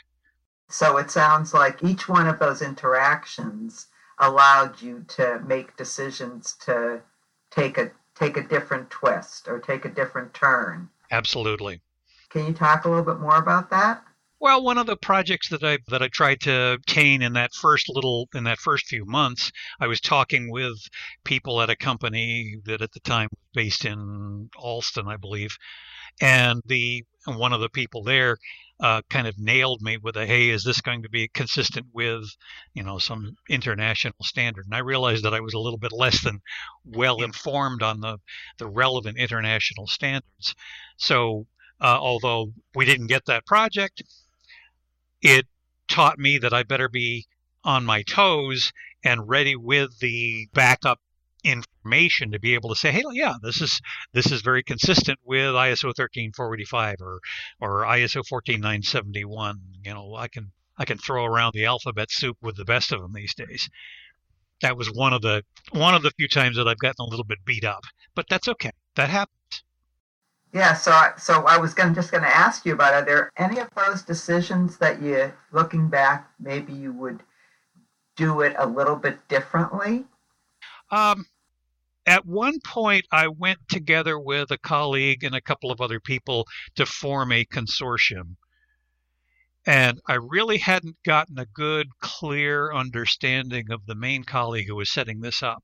So 0.69 0.97
it 0.99 1.11
sounds 1.11 1.53
like 1.53 1.83
each 1.83 2.09
one 2.09 2.29
of 2.29 2.39
those 2.39 2.63
interactions 2.63 3.89
allowed 4.19 4.81
you 4.81 5.05
to 5.09 5.41
make 5.47 5.77
decisions 5.77 6.57
to 6.67 7.01
take 7.51 7.79
a 7.79 7.91
take 8.15 8.37
a 8.37 8.43
different 8.43 8.91
twist 8.91 9.49
or 9.49 9.59
take 9.61 9.85
a 9.85 9.89
different 9.89 10.35
turn. 10.35 10.89
Absolutely. 11.11 11.81
Can 12.31 12.47
you 12.47 12.53
talk 12.53 12.85
a 12.85 12.89
little 12.89 13.05
bit 13.05 13.21
more 13.21 13.37
about 13.37 13.71
that? 13.71 14.03
Well, 14.41 14.63
one 14.63 14.79
of 14.79 14.87
the 14.87 14.97
projects 14.97 15.49
that 15.49 15.65
I 15.65 15.79
that 15.89 16.01
I 16.01 16.07
tried 16.09 16.41
to 16.43 16.73
obtain 16.75 17.23
in 17.23 17.33
that 17.33 17.53
first 17.55 17.89
little 17.89 18.29
in 18.35 18.45
that 18.45 18.59
first 18.61 18.87
few 18.87 19.05
months, 19.05 19.51
I 19.81 19.89
was 19.89 20.01
talking 20.01 20.49
with 20.51 20.79
people 21.25 21.61
at 21.61 21.71
a 21.71 21.77
company 21.77 22.57
that 22.65 22.81
at 22.81 22.93
the 22.93 23.01
time 23.01 23.29
was 23.33 23.41
based 23.53 23.85
in 23.85 24.49
Allston, 24.57 25.09
I 25.09 25.17
believe, 25.17 25.57
and 26.21 26.63
the 26.67 27.05
one 27.27 27.53
of 27.53 27.61
the 27.61 27.69
people 27.69 28.05
there 28.05 28.39
uh, 28.79 29.03
kind 29.11 29.27
of 29.27 29.39
nailed 29.39 29.83
me 29.83 29.97
with 29.97 30.17
a 30.17 30.25
hey 30.25 30.51
is 30.51 30.63
this 30.63 30.81
going 30.81 31.03
to 31.03 31.11
be 31.11 31.27
consistent 31.29 31.87
with 31.93 32.25
you 32.75 32.85
know 32.85 32.99
some 32.99 33.35
international 33.49 34.23
standard? 34.23 34.67
And 34.67 34.75
i 34.75 34.79
realized 34.79 35.25
that 35.25 35.35
i 35.35 35.41
was 35.41 35.55
a 35.55 35.59
little 35.59 35.79
bit 35.81 35.93
less 35.93 36.23
than 36.23 36.41
well 36.85 37.23
informed 37.23 37.83
on 37.83 38.01
the 38.01 38.19
the 38.59 38.69
relevant 38.69 39.19
international 39.19 39.89
standards. 39.89 40.55
So 40.97 41.47
uh, 41.81 41.99
although 42.01 42.53
we 42.77 42.85
didn't 42.85 43.09
get 43.09 43.27
that 43.27 43.47
project 43.47 44.03
it 45.23 45.47
taught 45.89 46.19
me 46.19 46.39
that 46.39 46.53
i 46.53 46.63
better 46.63 46.89
be 46.89 47.27
on 47.65 47.85
my 47.85 48.03
toes 48.03 48.73
and 49.05 49.29
ready 49.29 49.57
with 49.57 49.99
the 50.01 50.49
backup 50.53 51.01
information 51.45 52.33
to 52.33 52.39
be 52.39 52.55
able 52.55 52.69
to 52.71 52.77
say, 52.77 52.91
hey, 52.91 53.05
yeah, 53.13 53.35
this 53.43 53.61
is 53.61 53.81
this 54.13 54.31
is 54.31 54.43
very 54.43 54.63
consistent 54.63 55.19
with 55.25 55.55
ISO 55.55 55.95
13485 55.95 56.97
or 57.01 57.21
or 57.61 57.85
ISO 57.85 58.25
14971. 58.27 59.61
You 59.85 59.95
know, 59.95 60.15
I 60.15 60.29
can 60.29 60.53
I 60.77 60.85
can 60.85 60.99
throw 60.99 61.25
around 61.25 61.53
the 61.55 61.67
alphabet 61.67 62.11
soup 62.11 62.37
with 62.43 62.57
the 62.57 62.65
best 62.65 62.93
of 62.93 63.01
them 63.01 63.13
these 63.13 63.35
days. 63.35 63.69
That 64.61 64.77
was 64.77 64.89
one 64.89 65.13
of 65.13 65.23
the 65.23 65.45
one 65.71 65.95
of 65.95 66.03
the 66.03 66.11
few 66.17 66.29
times 66.29 66.57
that 66.57 66.69
I've 66.69 66.79
gotten 66.79 67.05
a 67.05 67.09
little 67.09 67.25
bit 67.25 67.45
beat 67.45 67.65
up, 67.65 67.85
but 68.15 68.27
that's 68.29 68.49
okay. 68.49 68.73
That 68.97 69.11
happens. 69.11 69.38
Yeah, 70.53 70.73
so 70.75 70.93
I, 70.93 71.13
so 71.19 71.45
I 71.47 71.59
was 71.59 71.75
going 71.75 71.95
just 71.95 72.11
going 72.11 72.23
to 72.23 72.37
ask 72.37 72.65
you 72.65 72.73
about 72.73 72.95
are 72.95 73.05
there 73.05 73.31
any 73.37 73.59
of 73.59 73.69
those 73.77 74.03
decisions 74.03 74.79
that 74.79 75.03
you 75.03 75.33
looking 75.53 75.89
back 75.89 76.31
maybe 76.41 76.73
you 76.73 76.93
would 76.93 77.23
do 78.17 78.41
it 78.41 78.55
a 78.59 78.67
little 78.67 78.97
bit 78.97 79.29
differently? 79.29 80.05
Um, 80.91 81.27
at 82.07 82.25
one 82.25 82.61
point, 82.61 83.05
I 83.13 83.29
went 83.29 83.59
together 83.69 84.19
with 84.19 84.51
a 84.51 84.57
colleague 84.57 85.23
and 85.23 85.35
a 85.35 85.43
couple 85.43 85.71
of 85.71 85.83
other 85.83 86.01
people 86.01 86.47
to 86.77 86.87
form 86.87 87.31
a 87.33 87.45
consortium. 87.45 88.37
And 89.67 90.01
I 90.09 90.15
really 90.15 90.57
hadn't 90.57 90.97
gotten 91.05 91.39
a 91.39 91.45
good, 91.45 91.89
clear 92.01 92.73
understanding 92.73 93.71
of 93.71 93.85
the 93.85 93.95
main 93.95 94.25
colleague 94.25 94.69
who 94.69 94.77
was 94.77 94.91
setting 94.91 95.21
this 95.21 95.43
up. 95.43 95.63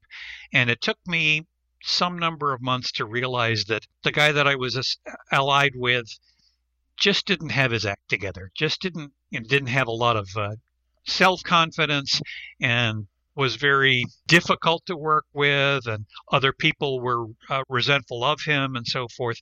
And 0.53 0.69
it 0.69 0.83
took 0.83 0.99
me 1.07 1.47
some 1.85 2.19
number 2.19 2.53
of 2.55 2.63
months 2.63 2.93
to 2.93 3.05
realize 3.05 3.65
that 3.67 3.87
the 4.03 4.13
guy 4.13 4.33
that 4.33 4.49
I 4.49 4.55
was 4.55 4.99
allied 5.31 5.73
with 5.77 6.07
just 6.97 7.27
didn't 7.27 7.51
have 7.51 7.73
his 7.73 7.85
act 7.85 8.09
together, 8.09 8.51
just 8.55 8.81
didn't 8.81 9.13
you 9.31 9.41
know, 9.41 9.47
didn't 9.47 9.69
have 9.69 9.89
a 9.89 9.93
lot 9.93 10.17
of 10.17 10.29
uh, 10.37 10.57
self 11.07 11.43
confidence 11.43 12.21
and 12.61 13.07
was 13.37 13.57
very 13.57 14.05
difficult 14.27 14.87
to 14.87 14.97
work 14.97 15.27
with, 15.35 15.87
and 15.87 16.07
other 16.33 16.53
people 16.53 17.01
were 17.01 17.27
uh, 17.51 17.65
resentful 17.69 18.25
of 18.25 18.41
him, 18.41 18.77
and 18.77 18.87
so 18.87 19.09
forth. 19.09 19.41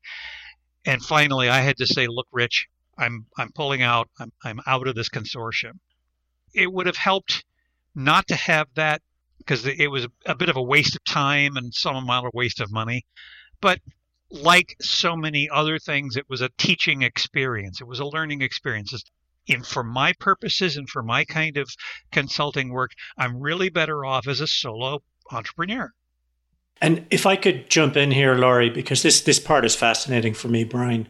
And 0.85 1.03
finally, 1.03 1.49
I 1.49 1.61
had 1.61 1.77
to 1.77 1.87
say, 1.87 2.07
"Look, 2.09 2.27
Rich, 2.33 2.67
I'm 2.99 3.27
I'm 3.39 3.53
pulling 3.53 3.83
out. 3.83 4.09
I'm 4.19 4.33
I'm 4.43 4.61
out 4.67 4.89
of 4.89 4.95
this 4.97 5.09
consortium." 5.09 5.79
It 6.55 6.73
would 6.73 6.87
have 6.87 6.97
helped 6.97 7.45
not 7.95 8.27
to 8.29 8.35
have 8.35 8.67
that 8.75 9.01
because 9.45 9.67
it 9.67 9.91
was 9.91 10.07
a 10.27 10.35
bit 10.35 10.49
of 10.49 10.57
a 10.57 10.63
waste 10.63 10.95
of 10.95 11.05
time 11.05 11.57
and 11.57 11.75
some 11.75 11.97
amount 11.97 12.27
of 12.27 12.33
waste 12.35 12.61
of 12.61 12.71
money. 12.71 13.05
But 13.61 13.81
like 14.31 14.77
so 14.81 15.17
many 15.17 15.49
other 15.51 15.79
things, 15.79 16.17
it 16.17 16.25
was 16.29 16.41
a 16.41 16.51
teaching 16.57 17.03
experience. 17.03 17.81
It 17.81 17.87
was 17.87 18.01
a 18.01 18.07
learning 18.07 18.43
experience 18.43 18.93
in 19.47 19.63
for 19.63 19.83
my 19.83 20.13
purposes 20.19 20.77
and 20.77 20.89
for 20.89 21.03
my 21.03 21.25
kind 21.25 21.57
of 21.57 21.69
consulting 22.11 22.71
work, 22.71 22.93
I'm 23.19 23.41
really 23.41 23.69
better 23.69 24.05
off 24.05 24.29
as 24.29 24.41
a 24.41 24.47
solo 24.47 25.03
entrepreneur. 25.31 25.91
And 26.81 27.07
if 27.11 27.27
I 27.27 27.37
could 27.37 27.71
jump 27.71 27.97
in 27.97 28.11
here, 28.11 28.35
Laurie, 28.35 28.71
because 28.71 29.03
this 29.03 29.21
this 29.21 29.39
part 29.39 29.65
is 29.65 29.77
fascinating 29.77 30.35
for 30.35 30.49
me, 30.49 30.65
Brian. 30.65 31.09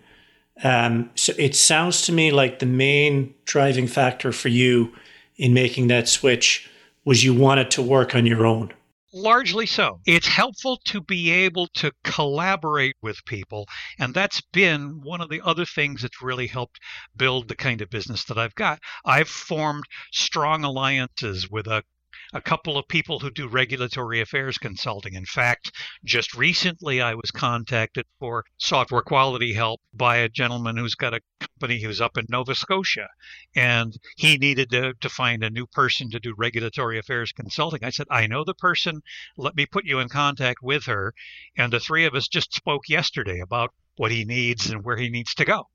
Um, 0.62 1.10
so 1.14 1.32
it 1.38 1.54
sounds 1.54 2.02
to 2.02 2.12
me 2.12 2.30
like 2.30 2.58
the 2.58 2.66
main 2.66 3.34
driving 3.46 3.86
factor 3.86 4.32
for 4.32 4.48
you 4.48 4.92
in 5.36 5.54
making 5.54 5.88
that 5.88 6.08
switch 6.08 6.68
was 7.04 7.24
you 7.24 7.34
wanted 7.34 7.70
to 7.72 7.82
work 7.82 8.14
on 8.14 8.26
your 8.26 8.46
own. 8.46 8.72
Largely 9.14 9.66
so. 9.66 10.00
It's 10.06 10.26
helpful 10.26 10.80
to 10.86 11.02
be 11.02 11.30
able 11.30 11.66
to 11.74 11.92
collaborate 12.02 12.96
with 13.02 13.24
people. 13.26 13.68
And 13.98 14.14
that's 14.14 14.40
been 14.40 15.02
one 15.02 15.20
of 15.20 15.28
the 15.28 15.42
other 15.42 15.66
things 15.66 16.00
that's 16.00 16.22
really 16.22 16.46
helped 16.46 16.80
build 17.14 17.48
the 17.48 17.56
kind 17.56 17.82
of 17.82 17.90
business 17.90 18.24
that 18.24 18.38
I've 18.38 18.54
got. 18.54 18.80
I've 19.04 19.28
formed 19.28 19.84
strong 20.12 20.64
alliances 20.64 21.50
with 21.50 21.66
a 21.66 21.82
a 22.32 22.40
couple 22.40 22.78
of 22.78 22.88
people 22.88 23.18
who 23.18 23.30
do 23.30 23.46
regulatory 23.46 24.20
affairs 24.20 24.56
consulting. 24.56 25.14
In 25.14 25.26
fact, 25.26 25.70
just 26.04 26.34
recently 26.34 27.00
I 27.00 27.14
was 27.14 27.30
contacted 27.30 28.06
for 28.18 28.44
software 28.58 29.02
quality 29.02 29.52
help 29.52 29.80
by 29.92 30.16
a 30.16 30.28
gentleman 30.28 30.76
who's 30.76 30.94
got 30.94 31.14
a 31.14 31.20
company 31.40 31.80
who's 31.80 32.00
up 32.00 32.16
in 32.16 32.26
Nova 32.28 32.54
Scotia. 32.54 33.08
And 33.54 33.96
he 34.16 34.38
needed 34.38 34.70
to, 34.70 34.94
to 35.00 35.08
find 35.08 35.44
a 35.44 35.50
new 35.50 35.66
person 35.66 36.10
to 36.10 36.20
do 36.20 36.34
regulatory 36.36 36.98
affairs 36.98 37.32
consulting. 37.32 37.84
I 37.84 37.90
said, 37.90 38.06
I 38.10 38.26
know 38.26 38.44
the 38.44 38.54
person. 38.54 39.02
Let 39.36 39.54
me 39.54 39.66
put 39.66 39.84
you 39.84 39.98
in 39.98 40.08
contact 40.08 40.62
with 40.62 40.86
her. 40.86 41.12
And 41.56 41.72
the 41.72 41.80
three 41.80 42.06
of 42.06 42.14
us 42.14 42.28
just 42.28 42.54
spoke 42.54 42.88
yesterday 42.88 43.40
about 43.40 43.74
what 43.96 44.10
he 44.10 44.24
needs 44.24 44.70
and 44.70 44.84
where 44.84 44.96
he 44.96 45.10
needs 45.10 45.34
to 45.34 45.44
go. 45.44 45.68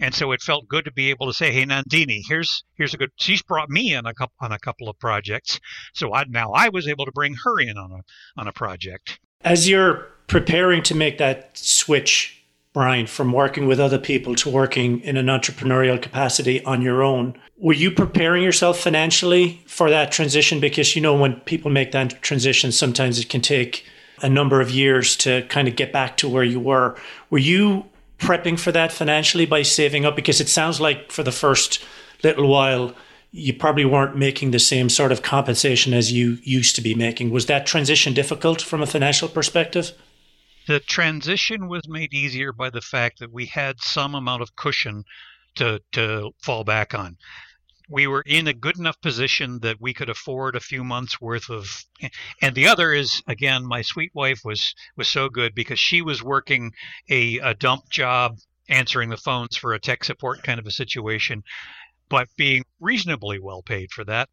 And 0.00 0.14
so 0.14 0.32
it 0.32 0.42
felt 0.42 0.68
good 0.68 0.84
to 0.84 0.92
be 0.92 1.10
able 1.10 1.26
to 1.26 1.32
say, 1.32 1.52
"Hey, 1.52 1.64
Nandini, 1.64 2.22
here's 2.26 2.64
here's 2.74 2.94
a 2.94 2.96
good." 2.96 3.10
She's 3.16 3.42
brought 3.42 3.70
me 3.70 3.94
in 3.94 4.06
a 4.06 4.14
couple 4.14 4.34
on 4.40 4.52
a 4.52 4.58
couple 4.58 4.88
of 4.88 4.98
projects, 4.98 5.60
so 5.92 6.14
I, 6.14 6.24
now 6.28 6.52
I 6.52 6.68
was 6.68 6.88
able 6.88 7.04
to 7.04 7.12
bring 7.12 7.34
her 7.44 7.60
in 7.60 7.76
on 7.78 7.92
a 7.92 8.00
on 8.40 8.48
a 8.48 8.52
project. 8.52 9.20
As 9.42 9.68
you're 9.68 10.06
preparing 10.26 10.82
to 10.84 10.94
make 10.94 11.18
that 11.18 11.56
switch, 11.56 12.42
Brian, 12.72 13.06
from 13.06 13.32
working 13.32 13.66
with 13.66 13.78
other 13.78 13.98
people 13.98 14.34
to 14.36 14.50
working 14.50 15.00
in 15.00 15.16
an 15.16 15.26
entrepreneurial 15.26 16.00
capacity 16.00 16.64
on 16.64 16.82
your 16.82 17.02
own, 17.02 17.38
were 17.56 17.74
you 17.74 17.90
preparing 17.90 18.42
yourself 18.42 18.78
financially 18.80 19.62
for 19.66 19.90
that 19.90 20.10
transition? 20.10 20.60
Because 20.60 20.96
you 20.96 21.02
know, 21.02 21.14
when 21.14 21.36
people 21.40 21.70
make 21.70 21.92
that 21.92 22.20
transition, 22.22 22.72
sometimes 22.72 23.18
it 23.18 23.28
can 23.28 23.40
take 23.40 23.84
a 24.22 24.28
number 24.28 24.60
of 24.60 24.70
years 24.70 25.16
to 25.18 25.42
kind 25.48 25.68
of 25.68 25.76
get 25.76 25.92
back 25.92 26.16
to 26.16 26.28
where 26.28 26.44
you 26.44 26.58
were. 26.58 26.96
Were 27.30 27.38
you 27.38 27.84
prepping 28.24 28.58
for 28.58 28.72
that 28.72 28.92
financially 28.92 29.46
by 29.46 29.62
saving 29.62 30.04
up? 30.04 30.16
Because 30.16 30.40
it 30.40 30.48
sounds 30.48 30.80
like 30.80 31.12
for 31.12 31.22
the 31.22 31.32
first 31.32 31.84
little 32.22 32.48
while, 32.48 32.94
you 33.30 33.52
probably 33.52 33.84
weren't 33.84 34.16
making 34.16 34.50
the 34.50 34.58
same 34.58 34.88
sort 34.88 35.12
of 35.12 35.22
compensation 35.22 35.92
as 35.92 36.12
you 36.12 36.38
used 36.42 36.74
to 36.76 36.82
be 36.82 36.94
making. 36.94 37.30
Was 37.30 37.46
that 37.46 37.66
transition 37.66 38.14
difficult 38.14 38.62
from 38.62 38.82
a 38.82 38.86
financial 38.86 39.28
perspective? 39.28 39.92
The 40.66 40.80
transition 40.80 41.68
was 41.68 41.88
made 41.88 42.14
easier 42.14 42.52
by 42.52 42.70
the 42.70 42.80
fact 42.80 43.18
that 43.18 43.32
we 43.32 43.46
had 43.46 43.80
some 43.80 44.14
amount 44.14 44.42
of 44.42 44.56
cushion 44.56 45.04
to, 45.56 45.80
to 45.92 46.30
fall 46.40 46.64
back 46.64 46.94
on 46.94 47.16
we 47.88 48.06
were 48.06 48.22
in 48.26 48.46
a 48.46 48.54
good 48.54 48.78
enough 48.78 49.00
position 49.00 49.58
that 49.60 49.80
we 49.80 49.92
could 49.92 50.08
afford 50.08 50.56
a 50.56 50.60
few 50.60 50.82
months 50.84 51.20
worth 51.20 51.50
of 51.50 51.84
and 52.42 52.54
the 52.54 52.66
other 52.66 52.92
is 52.92 53.22
again 53.26 53.64
my 53.66 53.82
sweet 53.82 54.10
wife 54.14 54.40
was 54.44 54.74
was 54.96 55.08
so 55.08 55.28
good 55.28 55.54
because 55.54 55.78
she 55.78 56.02
was 56.02 56.22
working 56.22 56.72
a, 57.10 57.38
a 57.38 57.54
dump 57.54 57.88
job 57.90 58.36
answering 58.68 59.10
the 59.10 59.16
phones 59.16 59.56
for 59.56 59.74
a 59.74 59.80
tech 59.80 60.04
support 60.04 60.42
kind 60.42 60.58
of 60.58 60.66
a 60.66 60.70
situation 60.70 61.42
but 62.08 62.28
being 62.36 62.64
reasonably 62.80 63.38
well 63.38 63.62
paid 63.62 63.90
for 63.90 64.04
that 64.04 64.28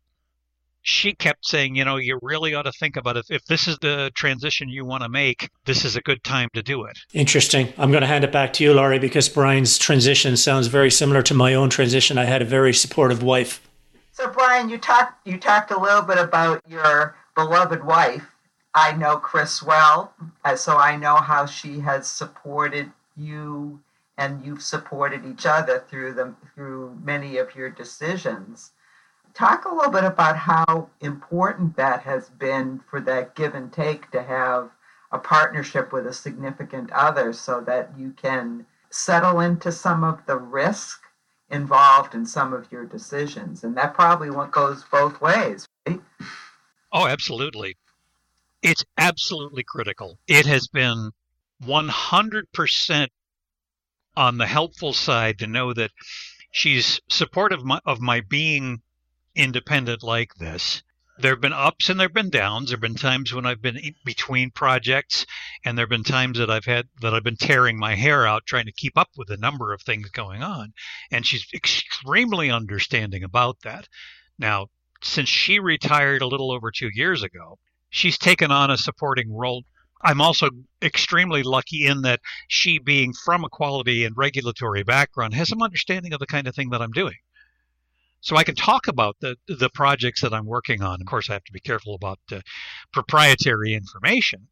she 0.83 1.13
kept 1.13 1.45
saying, 1.45 1.75
you 1.75 1.85
know, 1.85 1.97
you 1.97 2.19
really 2.21 2.53
ought 2.53 2.63
to 2.63 2.71
think 2.71 2.97
about 2.97 3.17
it. 3.17 3.25
If 3.29 3.45
this 3.45 3.67
is 3.67 3.77
the 3.79 4.11
transition 4.15 4.69
you 4.69 4.85
want 4.85 5.03
to 5.03 5.09
make, 5.09 5.49
this 5.65 5.85
is 5.85 5.95
a 5.95 6.01
good 6.01 6.23
time 6.23 6.49
to 6.53 6.63
do 6.63 6.85
it. 6.85 6.97
Interesting. 7.13 7.73
I'm 7.77 7.91
going 7.91 8.01
to 8.01 8.07
hand 8.07 8.23
it 8.23 8.31
back 8.31 8.53
to 8.53 8.63
you, 8.63 8.73
Laurie, 8.73 8.99
because 8.99 9.29
Brian's 9.29 9.77
transition 9.77 10.35
sounds 10.37 10.67
very 10.67 10.91
similar 10.91 11.21
to 11.23 11.33
my 11.33 11.53
own 11.53 11.69
transition. 11.69 12.17
I 12.17 12.25
had 12.25 12.41
a 12.41 12.45
very 12.45 12.73
supportive 12.73 13.21
wife. 13.21 13.67
So, 14.11 14.29
Brian, 14.29 14.69
you 14.69 14.77
talked 14.77 15.25
you 15.25 15.37
talked 15.37 15.71
a 15.71 15.79
little 15.79 16.01
bit 16.01 16.17
about 16.17 16.61
your 16.67 17.15
beloved 17.35 17.83
wife. 17.83 18.25
I 18.73 18.93
know 18.93 19.17
Chris 19.17 19.63
well, 19.63 20.13
so 20.55 20.77
I 20.77 20.95
know 20.95 21.15
how 21.15 21.45
she 21.45 21.79
has 21.79 22.07
supported 22.07 22.91
you, 23.17 23.79
and 24.17 24.45
you've 24.45 24.61
supported 24.61 25.25
each 25.25 25.45
other 25.45 25.83
through 25.89 26.13
the 26.13 26.33
through 26.53 26.97
many 27.03 27.37
of 27.37 27.55
your 27.55 27.69
decisions 27.69 28.71
talk 29.33 29.65
a 29.65 29.73
little 29.73 29.91
bit 29.91 30.03
about 30.03 30.37
how 30.37 30.89
important 31.01 31.75
that 31.75 32.01
has 32.03 32.29
been 32.29 32.81
for 32.89 33.01
that 33.01 33.35
give 33.35 33.55
and 33.55 33.71
take 33.71 34.11
to 34.11 34.21
have 34.23 34.71
a 35.11 35.19
partnership 35.19 35.91
with 35.91 36.07
a 36.07 36.13
significant 36.13 36.91
other 36.91 37.33
so 37.33 37.61
that 37.61 37.91
you 37.97 38.11
can 38.11 38.65
settle 38.89 39.39
into 39.39 39.71
some 39.71 40.03
of 40.03 40.25
the 40.25 40.37
risk 40.37 41.01
involved 41.49 42.15
in 42.15 42.25
some 42.25 42.53
of 42.53 42.71
your 42.71 42.85
decisions. 42.85 43.63
And 43.63 43.75
that 43.77 43.93
probably 43.93 44.29
goes 44.51 44.83
both 44.89 45.19
ways, 45.19 45.65
right? 45.87 46.01
Oh, 46.93 47.07
absolutely. 47.07 47.77
It's 48.61 48.85
absolutely 48.97 49.63
critical. 49.63 50.17
It 50.27 50.45
has 50.45 50.67
been 50.67 51.11
100% 51.63 53.07
on 54.15 54.37
the 54.37 54.45
helpful 54.45 54.93
side 54.93 55.39
to 55.39 55.47
know 55.47 55.73
that 55.73 55.91
she's 56.51 57.01
supportive 57.09 57.61
of 57.85 58.01
my 58.01 58.21
being 58.21 58.81
independent 59.35 60.03
like 60.03 60.35
this 60.35 60.83
there 61.21 61.33
have 61.33 61.41
been 61.41 61.53
ups 61.53 61.89
and 61.89 61.99
there 61.99 62.07
have 62.07 62.13
been 62.13 62.29
downs. 62.29 62.69
There 62.69 62.77
have 62.77 62.81
been 62.81 62.95
times 62.95 63.33
when 63.33 63.45
I've 63.45 63.61
been 63.61 63.79
between 64.03 64.49
projects, 64.51 65.25
and 65.63 65.77
there 65.77 65.83
have 65.83 65.89
been 65.89 66.03
times 66.03 66.39
that 66.39 66.49
I've 66.49 66.65
had 66.65 66.87
that 67.01 67.13
I've 67.13 67.23
been 67.23 67.37
tearing 67.37 67.77
my 67.77 67.95
hair 67.95 68.25
out 68.25 68.45
trying 68.45 68.65
to 68.65 68.71
keep 68.71 68.97
up 68.97 69.09
with 69.17 69.27
the 69.27 69.37
number 69.37 69.73
of 69.73 69.81
things 69.81 70.09
going 70.09 70.41
on. 70.41 70.73
And 71.11 71.25
she's 71.25 71.45
extremely 71.53 72.49
understanding 72.49 73.23
about 73.23 73.61
that. 73.63 73.87
Now, 74.39 74.67
since 75.03 75.29
she 75.29 75.59
retired 75.59 76.21
a 76.21 76.27
little 76.27 76.51
over 76.51 76.71
two 76.71 76.89
years 76.93 77.23
ago, 77.23 77.59
she's 77.89 78.17
taken 78.17 78.51
on 78.51 78.71
a 78.71 78.77
supporting 78.77 79.31
role. 79.31 79.63
I'm 80.03 80.21
also 80.21 80.49
extremely 80.81 81.43
lucky 81.43 81.85
in 81.85 82.01
that 82.01 82.21
she, 82.47 82.79
being 82.79 83.13
from 83.13 83.43
a 83.43 83.49
quality 83.49 84.03
and 84.03 84.17
regulatory 84.17 84.83
background, 84.83 85.35
has 85.35 85.49
some 85.49 85.61
understanding 85.61 86.13
of 86.13 86.19
the 86.19 86.25
kind 86.25 86.47
of 86.47 86.55
thing 86.55 86.71
that 86.71 86.81
I'm 86.81 86.91
doing 86.91 87.17
so 88.21 88.37
I 88.37 88.43
can 88.43 88.55
talk 88.55 88.87
about 88.87 89.17
the 89.19 89.35
the 89.47 89.69
projects 89.73 90.21
that 90.21 90.33
I'm 90.33 90.45
working 90.45 90.81
on. 90.81 91.01
Of 91.01 91.07
course, 91.07 91.29
I 91.29 91.33
have 91.33 91.43
to 91.43 91.53
be 91.53 91.59
careful 91.59 91.95
about 91.95 92.19
uh, 92.31 92.39
proprietary 92.93 93.73
information, 93.73 94.47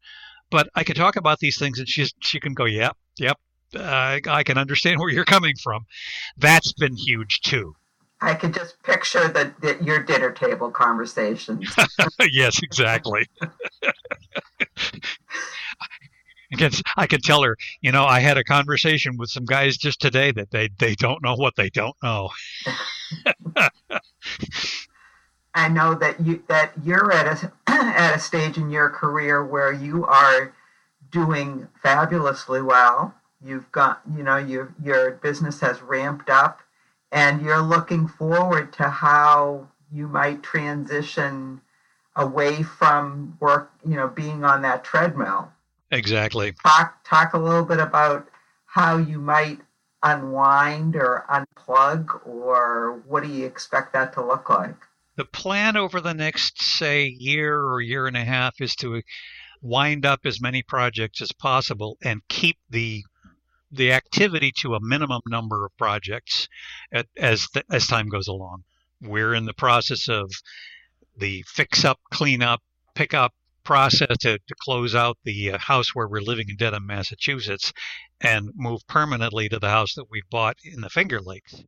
but 0.49 0.69
I 0.75 0.83
can 0.83 0.95
talk 0.95 1.15
about 1.15 1.39
these 1.39 1.57
things, 1.57 1.79
and 1.79 1.87
she 1.87 2.07
she 2.21 2.39
can 2.39 2.53
go, 2.53 2.65
yep, 2.65 2.97
yep, 3.17 3.37
uh, 3.75 4.19
I 4.27 4.43
can 4.43 4.57
understand 4.57 4.99
where 4.99 5.09
you're 5.09 5.25
coming 5.25 5.55
from. 5.61 5.85
That's 6.37 6.73
been 6.73 6.95
huge 6.95 7.41
too. 7.41 7.75
I 8.21 8.33
could 8.33 8.53
just 8.53 8.81
picture 8.83 9.29
the, 9.29 9.53
the 9.61 9.83
your 9.83 10.03
dinner 10.03 10.31
table 10.31 10.71
conversations. 10.71 11.73
yes, 12.31 12.61
exactly. 12.61 13.25
Again, 16.51 16.71
I 16.97 17.05
can 17.07 17.21
tell 17.21 17.43
her, 17.43 17.57
you 17.81 17.91
know, 17.91 18.05
I 18.05 18.19
had 18.19 18.37
a 18.37 18.43
conversation 18.43 19.17
with 19.17 19.29
some 19.29 19.45
guys 19.45 19.77
just 19.77 20.01
today 20.01 20.31
that 20.31 20.51
they, 20.51 20.69
they 20.79 20.95
don't 20.95 21.23
know 21.23 21.35
what 21.35 21.55
they 21.55 21.69
don't 21.69 21.95
know. 22.01 22.29
I 25.53 25.67
know 25.67 25.95
that 25.95 26.21
you 26.21 26.43
that 26.47 26.73
you're 26.83 27.11
at 27.11 27.43
a 27.43 27.51
at 27.67 28.15
a 28.15 28.19
stage 28.19 28.57
in 28.57 28.69
your 28.69 28.89
career 28.89 29.43
where 29.43 29.71
you 29.73 30.05
are 30.05 30.53
doing 31.11 31.67
fabulously 31.81 32.61
well. 32.61 33.13
You've 33.43 33.71
got 33.71 34.01
you 34.15 34.23
know 34.23 34.37
your 34.37 34.73
your 34.83 35.11
business 35.11 35.59
has 35.61 35.81
ramped 35.81 36.29
up, 36.29 36.61
and 37.11 37.41
you're 37.41 37.61
looking 37.61 38.07
forward 38.07 38.71
to 38.73 38.89
how 38.89 39.67
you 39.91 40.07
might 40.07 40.43
transition 40.43 41.61
away 42.15 42.61
from 42.61 43.37
work. 43.39 43.71
You 43.85 43.95
know, 43.95 44.07
being 44.07 44.43
on 44.43 44.61
that 44.61 44.83
treadmill. 44.83 45.51
Exactly. 45.91 46.53
Talk 46.63 47.03
talk 47.03 47.33
a 47.33 47.39
little 47.39 47.65
bit 47.65 47.79
about 47.79 48.27
how 48.65 48.97
you 48.97 49.19
might 49.19 49.59
unwind 50.03 50.95
or 50.95 51.25
unplug, 51.29 52.25
or 52.25 53.01
what 53.07 53.23
do 53.23 53.29
you 53.29 53.45
expect 53.45 53.93
that 53.93 54.13
to 54.13 54.25
look 54.25 54.49
like? 54.49 54.75
The 55.15 55.25
plan 55.25 55.75
over 55.75 55.99
the 55.99 56.13
next, 56.13 56.61
say, 56.61 57.05
year 57.05 57.59
or 57.61 57.81
year 57.81 58.07
and 58.07 58.15
a 58.15 58.23
half 58.23 58.61
is 58.61 58.75
to 58.77 59.01
wind 59.61 60.05
up 60.05 60.21
as 60.25 60.39
many 60.39 60.63
projects 60.63 61.21
as 61.21 61.31
possible 61.33 61.97
and 62.01 62.21
keep 62.29 62.57
the 62.69 63.03
the 63.71 63.91
activity 63.91 64.51
to 64.57 64.73
a 64.73 64.79
minimum 64.81 65.21
number 65.27 65.65
of 65.65 65.77
projects 65.77 66.47
at, 66.91 67.05
as 67.17 67.47
the, 67.53 67.63
as 67.69 67.85
time 67.85 68.09
goes 68.09 68.27
along. 68.27 68.63
We're 69.01 69.35
in 69.35 69.45
the 69.45 69.53
process 69.53 70.07
of 70.09 70.31
the 71.17 71.43
fix 71.47 71.85
up, 71.85 71.99
clean 72.11 72.41
up, 72.41 72.61
pick 72.95 73.13
up, 73.13 73.33
process 73.63 74.17
to, 74.19 74.37
to 74.37 74.55
close 74.61 74.95
out 74.95 75.17
the 75.23 75.51
uh, 75.51 75.57
house 75.57 75.93
where 75.93 76.07
we're 76.07 76.21
living 76.21 76.49
in 76.49 76.55
Dedham, 76.55 76.85
Massachusetts, 76.85 77.73
and 78.21 78.49
move 78.55 78.85
permanently 78.87 79.49
to 79.49 79.59
the 79.59 79.69
house 79.69 79.93
that 79.95 80.09
we 80.09 80.21
bought 80.29 80.57
in 80.63 80.81
the 80.81 80.89
Finger 80.89 81.21
Lakes. 81.21 81.63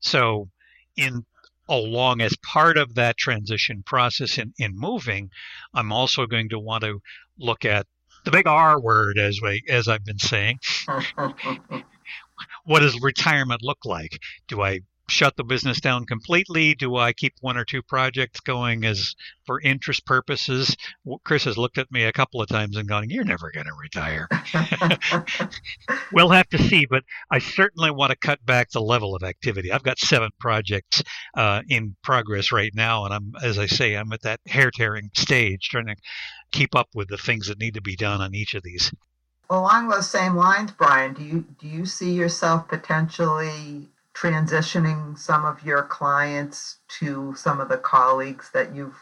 So, 0.00 0.48
in 0.96 1.24
along 1.68 2.22
as 2.22 2.34
part 2.42 2.78
of 2.78 2.94
that 2.94 3.18
transition 3.18 3.82
process 3.84 4.38
in, 4.38 4.54
in 4.58 4.72
moving, 4.74 5.30
I'm 5.74 5.92
also 5.92 6.26
going 6.26 6.48
to 6.50 6.58
want 6.58 6.82
to 6.84 7.00
look 7.38 7.64
at 7.64 7.86
the 8.24 8.30
big 8.30 8.46
R 8.46 8.80
word, 8.80 9.18
as 9.18 9.40
we 9.42 9.62
as 9.68 9.88
I've 9.88 10.04
been 10.04 10.18
saying. 10.18 10.58
what 12.64 12.80
does 12.80 13.00
retirement 13.00 13.62
look 13.62 13.84
like? 13.84 14.18
Do 14.48 14.62
I 14.62 14.80
shut 15.08 15.36
the 15.36 15.44
business 15.44 15.80
down 15.80 16.04
completely? 16.04 16.74
Do 16.74 16.96
I 16.96 17.12
keep 17.12 17.34
one 17.40 17.56
or 17.56 17.64
two 17.64 17.82
projects 17.82 18.40
going 18.40 18.84
as 18.84 19.14
for 19.46 19.60
interest 19.60 20.06
purposes? 20.06 20.76
Chris 21.24 21.44
has 21.44 21.58
looked 21.58 21.78
at 21.78 21.90
me 21.90 22.04
a 22.04 22.12
couple 22.12 22.40
of 22.40 22.48
times 22.48 22.76
and 22.76 22.88
gone, 22.88 23.10
"You're 23.10 23.24
never 23.24 23.50
going 23.50 23.66
to 23.66 23.72
retire." 23.74 24.28
we'll 26.12 26.30
have 26.30 26.48
to 26.50 26.58
see, 26.58 26.86
but 26.86 27.04
I 27.30 27.38
certainly 27.38 27.90
want 27.90 28.10
to 28.10 28.16
cut 28.16 28.44
back 28.44 28.70
the 28.70 28.80
level 28.80 29.14
of 29.14 29.22
activity. 29.22 29.72
I've 29.72 29.82
got 29.82 29.98
seven 29.98 30.30
projects 30.38 31.02
uh, 31.36 31.62
in 31.68 31.96
progress 32.02 32.52
right 32.52 32.72
now, 32.74 33.04
and 33.04 33.14
I'm, 33.14 33.32
as 33.42 33.58
I 33.58 33.66
say, 33.66 33.94
I'm 33.94 34.12
at 34.12 34.22
that 34.22 34.40
hair 34.46 34.70
tearing 34.70 35.10
stage, 35.14 35.68
trying 35.68 35.86
to 35.86 35.96
keep 36.52 36.74
up 36.74 36.88
with 36.94 37.08
the 37.08 37.18
things 37.18 37.48
that 37.48 37.58
need 37.58 37.74
to 37.74 37.82
be 37.82 37.96
done 37.96 38.20
on 38.20 38.34
each 38.34 38.54
of 38.54 38.62
these. 38.62 38.92
Along 39.50 39.88
those 39.88 40.10
same 40.10 40.36
lines, 40.36 40.72
Brian, 40.72 41.14
do 41.14 41.24
you 41.24 41.44
do 41.58 41.66
you 41.66 41.86
see 41.86 42.12
yourself 42.12 42.68
potentially 42.68 43.88
transitioning 44.18 45.16
some 45.16 45.44
of 45.44 45.62
your 45.62 45.84
clients 45.84 46.80
to 46.88 47.34
some 47.36 47.60
of 47.60 47.68
the 47.68 47.76
colleagues 47.76 48.50
that 48.52 48.74
you've 48.74 48.96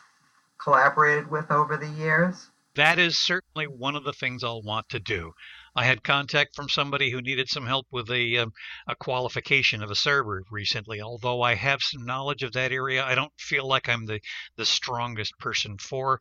collaborated 0.63 1.31
with 1.31 1.51
over 1.51 1.77
the 1.77 1.89
years? 1.89 2.51
That 2.75 2.99
is 2.99 3.19
certainly 3.19 3.67
one 3.67 3.97
of 3.97 4.05
the 4.05 4.13
things 4.13 4.45
I'll 4.45 4.61
want 4.61 4.91
to 4.91 5.01
do. 5.01 5.33
I 5.75 5.85
had 5.85 6.05
contact 6.05 6.55
from 6.55 6.69
somebody 6.69 7.11
who 7.11 7.23
needed 7.23 7.49
some 7.49 7.67
help 7.67 7.87
with 7.91 8.11
a, 8.11 8.37
um, 8.37 8.53
a 8.87 8.95
qualification 8.95 9.83
of 9.83 9.91
a 9.91 9.95
server 9.95 10.43
recently. 10.51 11.01
Although 11.01 11.41
I 11.41 11.55
have 11.55 11.81
some 11.81 12.05
knowledge 12.05 12.43
of 12.43 12.53
that 12.53 12.73
area, 12.73 13.03
I 13.03 13.15
don't 13.15 13.33
feel 13.39 13.67
like 13.67 13.89
I'm 13.89 14.05
the, 14.05 14.21
the 14.57 14.67
strongest 14.67 15.33
person 15.39 15.79
for 15.79 16.21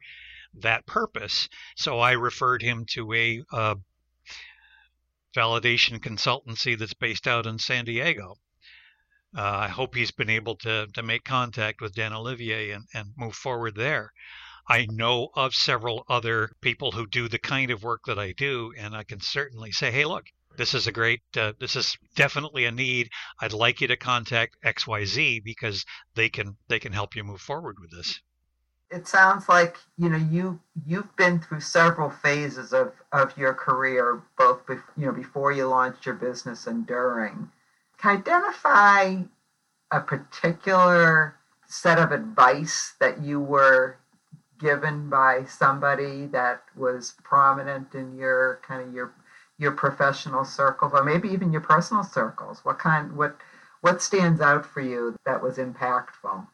that 0.53 0.85
purpose. 0.85 1.49
So 1.75 1.99
I 1.99 2.13
referred 2.13 2.61
him 2.61 2.85
to 2.91 3.11
a 3.13 3.43
uh, 3.51 3.75
validation 5.35 5.99
consultancy 5.99 6.77
that's 6.77 6.93
based 6.93 7.27
out 7.27 7.45
in 7.45 7.59
San 7.59 7.83
Diego. 7.83 8.35
Uh, 9.35 9.41
I 9.41 9.67
hope 9.67 9.95
he's 9.95 10.11
been 10.11 10.29
able 10.29 10.55
to, 10.57 10.87
to 10.93 11.03
make 11.03 11.25
contact 11.25 11.81
with 11.81 11.93
Dan 11.93 12.13
Olivier 12.13 12.71
and, 12.71 12.85
and 12.93 13.09
move 13.17 13.35
forward 13.35 13.75
there. 13.75 14.13
I 14.67 14.87
know 14.89 15.29
of 15.35 15.53
several 15.53 16.05
other 16.07 16.51
people 16.61 16.91
who 16.91 17.05
do 17.05 17.27
the 17.27 17.37
kind 17.37 17.69
of 17.69 17.83
work 17.83 18.01
that 18.05 18.17
I 18.17 18.31
do, 18.31 18.73
and 18.77 18.95
I 18.95 19.03
can 19.03 19.19
certainly 19.19 19.71
say, 19.71 19.91
hey, 19.91 20.05
look, 20.05 20.25
this 20.57 20.73
is 20.73 20.87
a 20.87 20.91
great, 20.91 21.21
uh, 21.37 21.53
this 21.59 21.75
is 21.75 21.97
definitely 22.15 22.65
a 22.65 22.71
need. 22.71 23.09
I'd 23.41 23.53
like 23.53 23.81
you 23.81 23.87
to 23.87 23.97
contact 23.97 24.57
XYZ 24.63 25.43
because 25.43 25.85
they 26.15 26.29
can 26.29 26.55
they 26.69 26.79
can 26.79 26.93
help 26.93 27.15
you 27.15 27.23
move 27.23 27.41
forward 27.41 27.77
with 27.79 27.91
this. 27.91 28.21
It 28.89 29.07
sounds 29.07 29.49
like 29.49 29.77
you 29.97 30.09
know 30.09 30.17
you 30.17 30.59
you've 30.87 31.13
been 31.17 31.41
through 31.41 31.59
several 31.59 32.09
phases 32.09 32.71
of, 32.71 32.93
of 33.11 33.37
your 33.37 33.53
career, 33.53 34.21
both 34.37 34.61
you 34.69 35.05
know 35.05 35.11
before 35.11 35.51
you 35.51 35.67
launched 35.67 36.05
your 36.05 36.15
business 36.15 36.67
and 36.67 36.87
during 36.87 37.51
identify 38.03 39.17
a 39.91 39.99
particular 39.99 41.35
set 41.67 41.99
of 41.99 42.11
advice 42.11 42.93
that 42.99 43.21
you 43.21 43.39
were 43.39 43.97
given 44.59 45.09
by 45.09 45.43
somebody 45.45 46.25
that 46.27 46.63
was 46.75 47.15
prominent 47.23 47.93
in 47.93 48.15
your 48.15 48.59
kind 48.67 48.81
of 48.81 48.93
your 48.93 49.13
your 49.57 49.71
professional 49.71 50.43
circles 50.43 50.91
or 50.93 51.03
maybe 51.03 51.29
even 51.29 51.51
your 51.51 51.61
personal 51.61 52.03
circles? 52.03 52.59
What 52.63 52.79
kind 52.79 53.15
what 53.15 53.37
what 53.81 54.01
stands 54.01 54.41
out 54.41 54.65
for 54.65 54.81
you 54.81 55.15
that 55.25 55.41
was 55.41 55.57
impactful? 55.57 56.47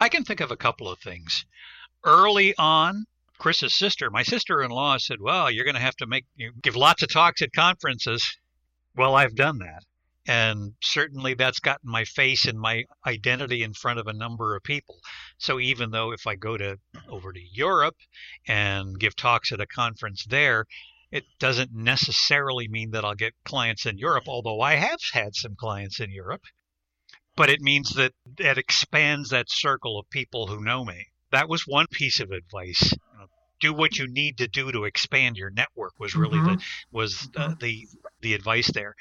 I 0.00 0.08
can 0.08 0.24
think 0.24 0.40
of 0.40 0.50
a 0.50 0.56
couple 0.56 0.88
of 0.88 0.98
things. 0.98 1.44
Early 2.04 2.54
on 2.58 3.06
chris's 3.36 3.74
sister 3.74 4.10
my 4.10 4.22
sister-in-law 4.22 4.96
said 4.96 5.20
well 5.20 5.50
you're 5.50 5.64
going 5.64 5.74
to 5.74 5.80
have 5.80 5.96
to 5.96 6.06
make 6.06 6.24
you 6.36 6.52
give 6.62 6.76
lots 6.76 7.02
of 7.02 7.12
talks 7.12 7.42
at 7.42 7.52
conferences. 7.52 8.38
Well 8.96 9.16
i've 9.16 9.34
done 9.34 9.58
that 9.58 9.82
and 10.26 10.72
certainly 10.80 11.34
that's 11.34 11.60
gotten 11.60 11.90
my 11.90 12.04
face 12.04 12.46
and 12.46 12.58
my 12.58 12.84
identity 13.06 13.62
in 13.62 13.74
front 13.74 13.98
of 13.98 14.06
a 14.06 14.12
number 14.12 14.56
of 14.56 14.62
people. 14.62 14.98
So 15.38 15.60
even 15.60 15.90
though 15.90 16.12
if 16.12 16.26
i 16.26 16.34
go 16.34 16.56
to 16.56 16.78
over 17.08 17.32
to 17.32 17.40
europe 17.52 17.96
and 18.46 18.98
give 18.98 19.16
talks 19.16 19.52
at 19.52 19.60
a 19.60 19.66
conference 19.66 20.24
there 20.24 20.66
it 21.10 21.24
doesn't 21.38 21.72
necessarily 21.72 22.68
mean 22.68 22.90
that 22.90 23.04
i'll 23.04 23.14
get 23.14 23.34
clients 23.44 23.86
in 23.86 23.98
europe 23.98 24.24
although 24.26 24.60
i 24.60 24.74
have 24.74 25.00
had 25.12 25.34
some 25.34 25.54
clients 25.56 26.00
in 26.00 26.10
europe. 26.10 26.42
But 27.36 27.50
it 27.50 27.60
means 27.60 27.90
that 27.94 28.12
that 28.38 28.58
expands 28.58 29.30
that 29.30 29.50
circle 29.50 29.98
of 29.98 30.08
people 30.08 30.46
who 30.46 30.62
know 30.62 30.84
me. 30.84 31.08
That 31.32 31.48
was 31.48 31.66
one 31.66 31.86
piece 31.90 32.20
of 32.20 32.30
advice 32.30 32.94
do 33.64 33.72
what 33.72 33.98
you 33.98 34.06
need 34.06 34.34
to 34.38 34.48
do 34.48 34.70
to 34.70 34.84
expand 34.84 35.36
your 35.36 35.50
network 35.50 35.94
was 35.98 36.14
really 36.14 36.38
mm-hmm. 36.38 36.56
the 36.56 36.62
was 36.92 37.28
uh, 37.36 37.54
the 37.60 37.74
the 38.20 38.34
advice 38.34 38.70
there 38.72 38.94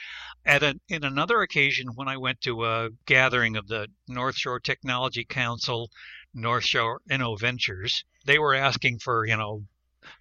at 0.46 0.64
an, 0.64 0.80
in 0.90 1.04
another 1.04 1.42
occasion 1.42 1.88
when 1.96 2.08
I 2.08 2.18
went 2.18 2.42
to 2.42 2.66
a 2.66 2.90
gathering 3.06 3.56
of 3.56 3.68
the 3.68 3.88
North 4.08 4.36
Shore 4.36 4.60
Technology 4.60 5.26
Council, 5.26 5.90
North 6.34 6.66
Shore 6.66 7.02
InnoVentures, 7.10 8.04
they 8.26 8.40
were 8.40 8.54
asking 8.54 9.00
for 9.00 9.26
you 9.26 9.38
know 9.38 9.64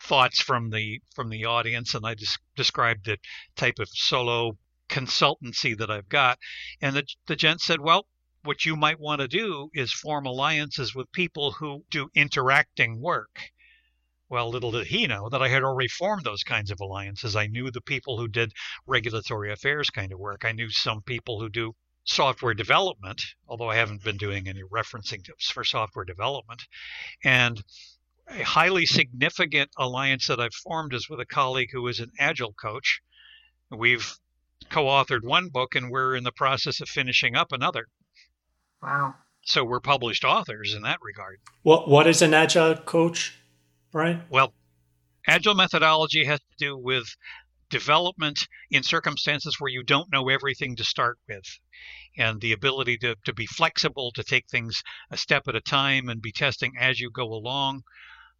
thoughts 0.01 0.41
from 0.41 0.71
the 0.71 1.01
from 1.15 1.29
the 1.29 1.45
audience, 1.45 1.95
and 1.95 2.07
I 2.07 2.15
just 2.15 2.39
described 2.57 3.05
the 3.05 3.19
type 3.57 3.79
of 3.79 3.89
solo 3.89 4.57
consultancy 4.89 5.77
that 5.79 5.91
I've 5.91 6.09
got, 6.09 6.39
and 6.81 6.97
the 6.97 7.05
the 7.27 7.37
gent 7.37 7.61
said, 7.61 7.81
well. 7.81 8.07
what 8.45 8.65
you 8.65 8.75
might 8.75 8.99
want 8.99 9.21
to 9.21 9.29
do 9.29 9.71
is 9.73 9.93
form 9.93 10.27
alliances 10.27 10.95
with 10.97 11.13
people 11.13 11.53
who 11.53 11.85
do 11.91 12.09
interacting 12.15 13.01
work. 13.01 13.53
Well, 14.33 14.49
little 14.49 14.71
did 14.71 14.87
he 14.87 15.07
know 15.07 15.29
that 15.29 15.42
I 15.42 15.49
had 15.49 15.62
already 15.62 15.88
formed 15.88 16.25
those 16.25 16.42
kinds 16.42 16.71
of 16.71 16.81
alliances. 16.81 17.37
I 17.37 17.49
knew 17.49 17.71
the 17.71 17.83
people 17.83 18.16
who 18.16 18.29
did 18.29 18.55
regulatory 18.87 19.53
affairs 19.53 19.90
kind 19.90 20.11
of 20.11 20.18
work. 20.18 20.47
I 20.47 20.53
knew 20.53 20.71
some 20.71 21.03
people 21.03 21.38
who 21.38 21.51
do 21.51 21.75
software 22.05 22.55
development, 22.55 23.23
although 23.47 23.68
I 23.68 23.77
haven't 23.77 24.03
been 24.03 24.16
doing 24.16 24.49
any 24.49 24.62
referencing 24.62 25.23
tips 25.23 25.51
for 25.51 25.64
software 25.64 26.07
development. 26.07 26.62
And 27.23 27.62
a 28.27 28.42
highly 28.42 28.87
significant 28.87 29.71
alliance 29.77 30.29
that 30.29 30.40
I've 30.40 30.55
formed 30.55 30.95
is 30.95 31.11
with 31.11 31.21
a 31.21 31.27
colleague 31.27 31.68
who 31.71 31.87
is 31.88 32.01
an 32.01 32.12
agile 32.18 32.55
coach. 32.55 33.03
We've 33.71 34.16
co 34.71 34.85
authored 34.85 35.25
one 35.25 35.51
book 35.51 35.75
and 35.75 35.90
we're 35.90 36.16
in 36.16 36.25
the 36.25 36.33
process 36.33 36.81
of 36.81 36.88
finishing 36.88 37.37
up 37.37 37.53
another. 37.53 37.87
Wow. 38.83 39.14
So 39.42 39.62
we're 39.62 39.81
published 39.81 40.25
authors 40.25 40.73
in 40.73 40.81
that 40.85 41.01
regard. 41.03 41.40
What 41.64 41.87
What 41.87 42.07
is 42.07 42.23
an 42.23 42.33
agile 42.33 42.77
coach, 42.77 43.35
Brian? 43.93 44.23
Well, 44.31 44.55
agile 45.27 45.55
methodology 45.55 46.25
has 46.25 46.41
to 46.41 46.57
do 46.59 46.77
with 46.77 47.15
development 47.71 48.47
in 48.71 48.83
circumstances 48.83 49.57
where 49.59 49.71
you 49.71 49.83
don't 49.83 50.13
know 50.13 50.29
everything 50.29 50.77
to 50.77 50.85
start 50.85 51.19
with 51.29 51.45
and 52.19 52.41
the 52.41 52.53
ability 52.53 52.99
to, 52.99 53.17
to 53.25 53.33
be 53.33 53.47
flexible 53.47 54.13
to 54.13 54.23
take 54.23 54.47
things 54.51 54.83
a 55.11 55.17
step 55.17 55.45
at 55.49 55.57
a 55.57 55.61
time 55.61 56.09
and 56.09 56.21
be 56.21 56.33
testing 56.33 56.73
as 56.79 57.01
you 57.01 57.11
go 57.11 57.25
along 57.25 57.83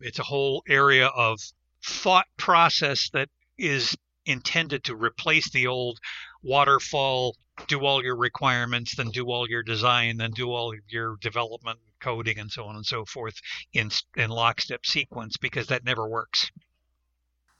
it's 0.01 0.19
a 0.19 0.25
whole 0.25 0.62
area 0.69 1.07
of 1.07 1.38
thought 1.83 2.27
process 2.37 3.09
that 3.11 3.29
is 3.57 3.97
intended 4.27 4.85
to 4.85 4.95
replace 4.95 5.51
the 5.51 5.67
old 5.67 5.99
waterfall 6.43 7.35
do 7.69 7.81
all 7.81 8.03
your 8.05 8.17
requirements 8.17 8.95
then 8.97 9.11
do 9.11 9.27
all 9.27 9.49
your 9.49 9.62
design 9.62 10.19
then 10.19 10.31
do 10.33 10.51
all 10.51 10.75
your 10.88 11.17
development 11.23 11.79
coding 12.03 12.38
and 12.38 12.51
so 12.51 12.65
on 12.65 12.77
and 12.77 12.85
so 12.85 13.05
forth 13.05 13.35
in 13.73 13.91
in 14.17 14.31
lockstep 14.31 14.85
sequence 14.85 15.37
because 15.37 15.69
that 15.69 15.85
never 15.85 16.09
works. 16.09 16.51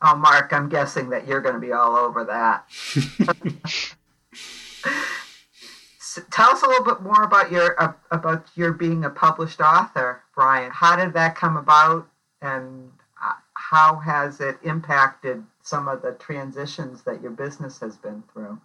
Oh 0.03 0.17
mark 0.17 0.53
i'm 0.53 0.69
guessing 0.69 1.11
that 1.11 1.29
you're 1.29 1.41
going 1.41 1.55
to 1.55 1.61
be 1.61 1.73
all 1.73 1.97
over 1.97 2.25
that. 2.25 2.67
Tell 6.31 6.51
us 6.51 6.63
a 6.63 6.67
little 6.67 6.85
bit 6.85 7.01
more 7.01 7.23
about 7.23 7.51
your 7.51 7.81
uh, 7.83 7.93
about 8.11 8.47
your 8.55 8.73
being 8.73 9.05
a 9.05 9.11
published 9.11 9.61
author 9.61 10.23
brian. 10.35 10.71
How 10.71 10.97
did 10.97 11.15
that 11.15 11.37
come 11.37 11.57
about 11.57 12.09
and 12.41 12.91
uh, 13.23 13.33
how 13.55 13.99
has 14.01 14.41
it 14.41 14.59
impacted 14.63 15.43
some 15.63 15.89
of 15.89 16.03
the 16.03 16.13
transitions 16.13 17.03
that 17.03 17.23
your 17.23 17.31
business 17.31 17.79
has 17.79 17.97
been 17.97 18.23
through? 18.33 18.61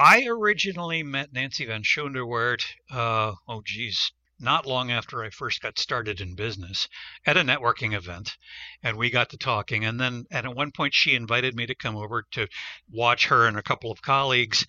I 0.00 0.26
originally 0.28 1.02
met 1.02 1.32
Nancy 1.32 1.64
Van 1.64 1.82
Schooenderwoert, 1.82 2.62
uh, 2.88 3.32
oh 3.48 3.62
geez, 3.64 4.12
not 4.38 4.64
long 4.64 4.92
after 4.92 5.24
I 5.24 5.30
first 5.30 5.60
got 5.60 5.76
started 5.76 6.20
in 6.20 6.36
business 6.36 6.88
at 7.26 7.36
a 7.36 7.40
networking 7.40 7.94
event. 7.94 8.36
And 8.80 8.96
we 8.96 9.10
got 9.10 9.30
to 9.30 9.36
talking. 9.36 9.84
And 9.84 9.98
then 9.98 10.24
and 10.30 10.46
at 10.46 10.54
one 10.54 10.70
point, 10.70 10.94
she 10.94 11.16
invited 11.16 11.56
me 11.56 11.66
to 11.66 11.74
come 11.74 11.96
over 11.96 12.24
to 12.30 12.46
watch 12.88 13.26
her 13.26 13.48
and 13.48 13.58
a 13.58 13.62
couple 13.62 13.90
of 13.90 14.00
colleagues 14.00 14.64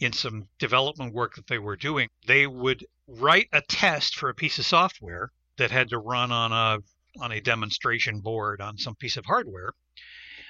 in 0.00 0.12
some 0.12 0.50
development 0.58 1.14
work 1.14 1.36
that 1.36 1.46
they 1.46 1.58
were 1.58 1.76
doing. 1.76 2.10
They 2.26 2.46
would 2.46 2.84
write 3.06 3.48
a 3.54 3.62
test 3.62 4.16
for 4.16 4.28
a 4.28 4.34
piece 4.34 4.58
of 4.58 4.66
software 4.66 5.32
that 5.56 5.70
had 5.70 5.88
to 5.88 5.98
run 5.98 6.30
on 6.30 6.52
a 6.52 6.80
on 7.22 7.32
a 7.32 7.40
demonstration 7.40 8.20
board 8.20 8.60
on 8.60 8.76
some 8.76 8.96
piece 8.96 9.16
of 9.16 9.24
hardware. 9.24 9.72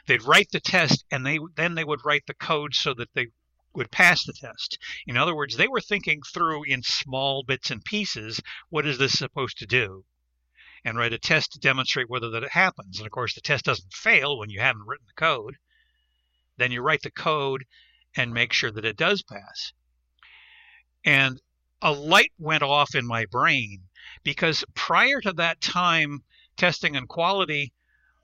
They'd 0.07 0.25
write 0.25 0.49
the 0.51 0.59
test 0.59 1.05
and 1.13 1.25
they 1.25 1.39
then 1.55 1.77
they 1.77 1.85
would 1.85 2.05
write 2.05 2.25
the 2.27 2.35
code 2.35 2.75
so 2.75 2.95
that 2.95 3.11
they 3.15 3.29
would 3.75 3.91
pass 3.91 4.25
the 4.25 4.33
test. 4.33 4.79
In 5.07 5.17
other 5.17 5.35
words, 5.35 5.57
they 5.57 5.69
were 5.69 5.81
thinking 5.81 6.21
through 6.23 6.65
in 6.65 6.83
small 6.83 7.43
bits 7.43 7.71
and 7.71 7.85
pieces 7.85 8.41
what 8.71 8.87
is 8.87 8.99
this 8.99 9.19
supposed 9.19 9.59
to 9.59 9.67
do? 9.67 10.05
And 10.85 10.99
write 10.99 11.13
a 11.13 11.19
test 11.19 11.53
to 11.53 11.59
demonstrate 11.59 12.11
whether 12.11 12.31
that 12.31 12.43
it 12.43 12.53
happens. 12.53 12.99
And 12.99 13.07
of 13.07 13.13
course, 13.13 13.35
the 13.35 13.41
test 13.41 13.65
doesn't 13.65 13.93
fail 13.93 14.39
when 14.39 14.51
you 14.51 14.61
haven't 14.61 14.87
written 14.87 15.07
the 15.07 15.21
code. 15.21 15.57
Then 16.57 16.73
you 16.73 16.83
write 16.83 17.03
the 17.03 17.11
code 17.11 17.65
and 18.17 18.33
make 18.33 18.53
sure 18.53 18.71
that 18.71 18.85
it 18.85 18.97
does 18.97 19.23
pass. 19.23 19.73
And 21.05 21.41
a 21.83 21.93
light 21.93 22.33
went 22.39 22.63
off 22.63 22.95
in 22.95 23.07
my 23.07 23.27
brain 23.27 23.89
because 24.23 24.65
prior 24.75 25.21
to 25.21 25.33
that 25.35 25.61
time, 25.61 26.23
testing 26.57 26.97
and 26.97 27.09
quality 27.09 27.73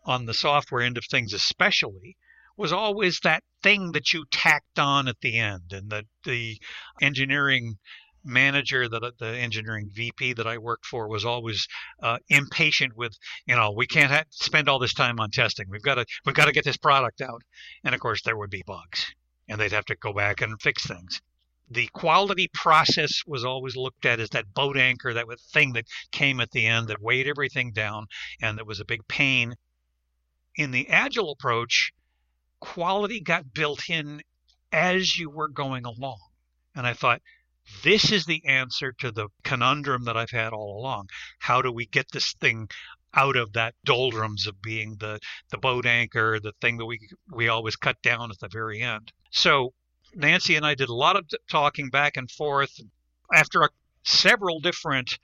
on 0.05 0.27
the 0.27 0.35
software 0.35 0.83
end 0.83 0.97
of 0.97 1.05
things, 1.05 1.33
especially, 1.33 2.17
was 2.61 2.73
always 2.73 3.21
that 3.21 3.43
thing 3.63 3.93
that 3.93 4.13
you 4.13 4.25
tacked 4.31 4.79
on 4.79 5.09
at 5.09 5.21
the 5.23 5.39
end. 5.39 5.73
And 5.73 5.91
the, 5.91 6.05
the 6.25 6.61
engineering 7.01 7.79
manager 8.23 8.87
that 8.87 9.15
the 9.19 9.35
engineering 9.39 9.89
VP 9.95 10.35
that 10.35 10.47
I 10.47 10.59
worked 10.59 10.85
for 10.85 11.09
was 11.09 11.25
always 11.25 11.67
uh, 12.03 12.19
impatient 12.29 12.95
with, 12.95 13.17
you 13.47 13.57
know, 13.57 13.73
we 13.73 13.87
can't 13.87 14.13
ha- 14.13 14.25
spend 14.29 14.69
all 14.69 14.79
this 14.79 14.93
time 14.93 15.19
on 15.19 15.31
testing. 15.31 15.67
We've 15.71 15.83
got 15.83 15.95
to 15.95 16.05
we've 16.27 16.35
got 16.35 16.47
to 16.47 16.53
get 16.53 16.65
this 16.65 16.77
product 16.77 17.23
out. 17.23 17.43
And 17.83 17.95
of 17.95 18.01
course, 18.01 18.21
there 18.23 18.37
would 18.37 18.51
be 18.51 18.63
bugs, 18.67 19.07
and 19.49 19.59
they'd 19.59 19.73
have 19.73 19.87
to 19.87 19.97
go 19.97 20.13
back 20.13 20.43
and 20.43 20.61
fix 20.61 20.87
things 20.87 21.23
the 21.73 21.87
quality 21.93 22.51
process 22.53 23.23
was 23.29 23.45
always 23.45 23.77
looked 23.77 24.05
at 24.05 24.19
as 24.19 24.31
that 24.31 24.53
boat 24.53 24.77
anchor, 24.77 25.15
that 25.15 25.27
thing 25.53 25.73
that 25.75 25.85
came 26.11 26.41
at 26.41 26.51
the 26.51 26.67
end 26.67 26.89
that 26.89 27.01
weighed 27.01 27.29
everything 27.29 27.71
down 27.71 28.07
and 28.43 28.59
that 28.59 28.67
was 28.67 28.81
a 28.81 28.85
big 28.85 29.07
pain. 29.07 29.55
In 30.57 30.73
the 30.73 30.89
agile 30.89 31.31
approach, 31.31 31.93
quality 32.61 33.21
got 33.21 33.53
built 33.53 33.89
in 33.89 34.23
as 34.73 35.19
you 35.19 35.31
were 35.31 35.49
going 35.49 35.85
along. 35.85 36.19
And 36.75 36.87
I 36.87 36.93
thought, 36.93 37.23
this 37.83 38.11
is 38.11 38.25
the 38.25 38.45
answer 38.47 38.93
to 39.01 39.11
the 39.11 39.29
conundrum 39.43 40.05
that 40.05 40.17
I've 40.17 40.31
had 40.31 40.53
all 40.53 40.79
along. 40.79 41.09
How 41.39 41.63
do 41.63 41.73
we 41.73 41.87
get 41.87 42.11
this 42.13 42.33
thing 42.35 42.69
out 43.15 43.37
of 43.37 43.53
that 43.53 43.75
doldrums 43.85 44.47
of 44.47 44.63
being 44.63 44.97
the, 44.99 45.19
the 45.51 45.59
boat 45.59 45.87
anchor, 45.87 46.39
the 46.41 46.53
thing 46.61 46.79
that 46.79 46.87
we 46.87 46.99
we 47.33 47.49
always 47.49 47.77
cut 47.77 48.01
down 48.03 48.31
at 48.31 48.39
the 48.39 48.49
very 48.49 48.81
end? 48.81 49.13
So 49.31 49.73
Nancy 50.15 50.57
and 50.57 50.67
I 50.67 50.75
did 50.75 50.89
a 50.89 50.95
lot 50.95 51.17
of 51.17 51.27
talking 51.51 51.91
back 51.91 52.17
and 52.17 52.31
forth. 52.31 52.81
After 53.33 53.63
a, 53.63 53.69
several 54.05 54.61
different 54.61 55.19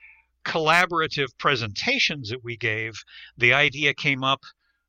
collaborative 0.44 1.36
presentations 1.38 2.30
that 2.30 2.44
we 2.44 2.56
gave, 2.56 3.02
the 3.36 3.52
idea 3.52 3.94
came 3.94 4.22
up 4.22 4.42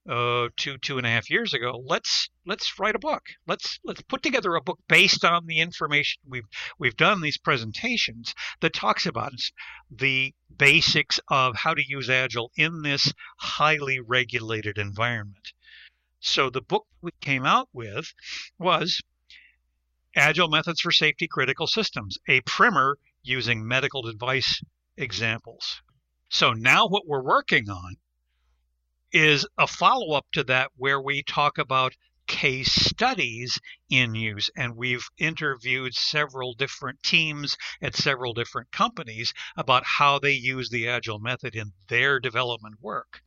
uh, 0.08 0.48
two 0.56 0.78
two 0.78 0.98
and 0.98 1.06
a 1.06 1.10
half 1.10 1.30
years 1.30 1.54
ago. 1.54 1.84
Let's 1.86 2.30
let's 2.46 2.80
write 2.80 2.96
a 2.96 3.00
book. 3.00 3.24
Let's 3.46 3.80
let's 3.84 4.02
put 4.02 4.24
together 4.24 4.56
a 4.56 4.62
book 4.62 4.80
based 4.88 5.26
on 5.26 5.46
the 5.46 5.60
information 5.60 6.22
we've 6.28 6.48
we've 6.80 6.96
done 6.96 7.22
these 7.22 7.38
presentations 7.38 8.34
that 8.62 8.74
talks 8.74 9.06
about 9.06 9.34
the 9.92 10.34
basics 10.56 11.20
of 11.28 11.56
how 11.56 11.74
to 11.74 11.88
use 11.88 12.10
Agile 12.10 12.52
in 12.56 12.82
this 12.82 13.14
highly 13.38 14.00
regulated 14.00 14.78
environment. 14.78 15.52
So 16.20 16.50
the 16.50 16.62
book 16.62 16.88
we 17.02 17.12
came 17.22 17.46
out 17.46 17.70
with 17.74 18.14
was 18.58 19.02
Agile 20.16 20.50
Methods 20.50 20.82
for 20.82 20.92
Safety 20.92 21.28
Critical 21.28 21.68
Systems, 21.68 22.18
a 22.28 22.42
primer 22.42 22.98
using 23.24 23.68
medical 23.68 24.02
device 24.02 24.62
examples. 24.96 25.82
So 26.30 26.54
now 26.54 26.88
what 26.88 27.06
we're 27.06 27.22
working 27.22 27.70
on 27.70 27.98
is 29.12 29.48
a 29.58 29.68
follow 29.68 30.16
up 30.16 30.26
to 30.34 30.44
that 30.46 30.72
where 30.76 31.02
we 31.02 31.24
talk 31.24 31.58
about 31.58 31.94
case 32.28 32.72
studies 32.72 33.60
in 33.90 34.14
use. 34.14 34.50
And 34.56 34.76
we've 34.76 35.08
interviewed 35.18 35.94
several 35.94 36.54
different 36.54 37.02
teams 37.04 37.58
at 37.82 37.96
several 37.96 38.34
different 38.34 38.72
companies 38.72 39.34
about 39.56 39.84
how 39.86 40.20
they 40.20 40.34
use 40.34 40.70
the 40.70 40.88
Agile 40.90 41.20
method 41.20 41.56
in 41.56 41.72
their 41.88 42.20
development 42.20 42.76
work. 42.82 43.22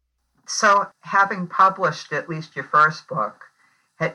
So, 0.46 0.88
having 1.00 1.46
published 1.46 2.12
at 2.12 2.28
least 2.28 2.56
your 2.56 2.64
first 2.64 3.06
book, 3.08 3.44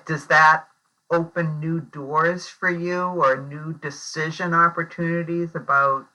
does 0.06 0.28
that 0.28 0.68
open 1.12 1.60
new 1.60 1.80
doors 1.80 2.48
for 2.48 2.70
you 2.70 3.02
or 3.02 3.38
new 3.38 3.74
decision 3.74 4.54
opportunities 4.54 5.56
about 5.56 6.06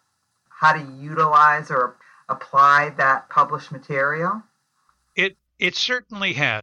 how 0.48 0.72
to 0.72 0.92
utilize 1.00 1.70
or 1.70 1.96
apply 2.28 2.90
that 2.98 3.28
published 3.30 3.72
material? 3.72 4.42
It 5.14 5.36
it 5.58 5.76
certainly 5.76 6.32
had. 6.32 6.62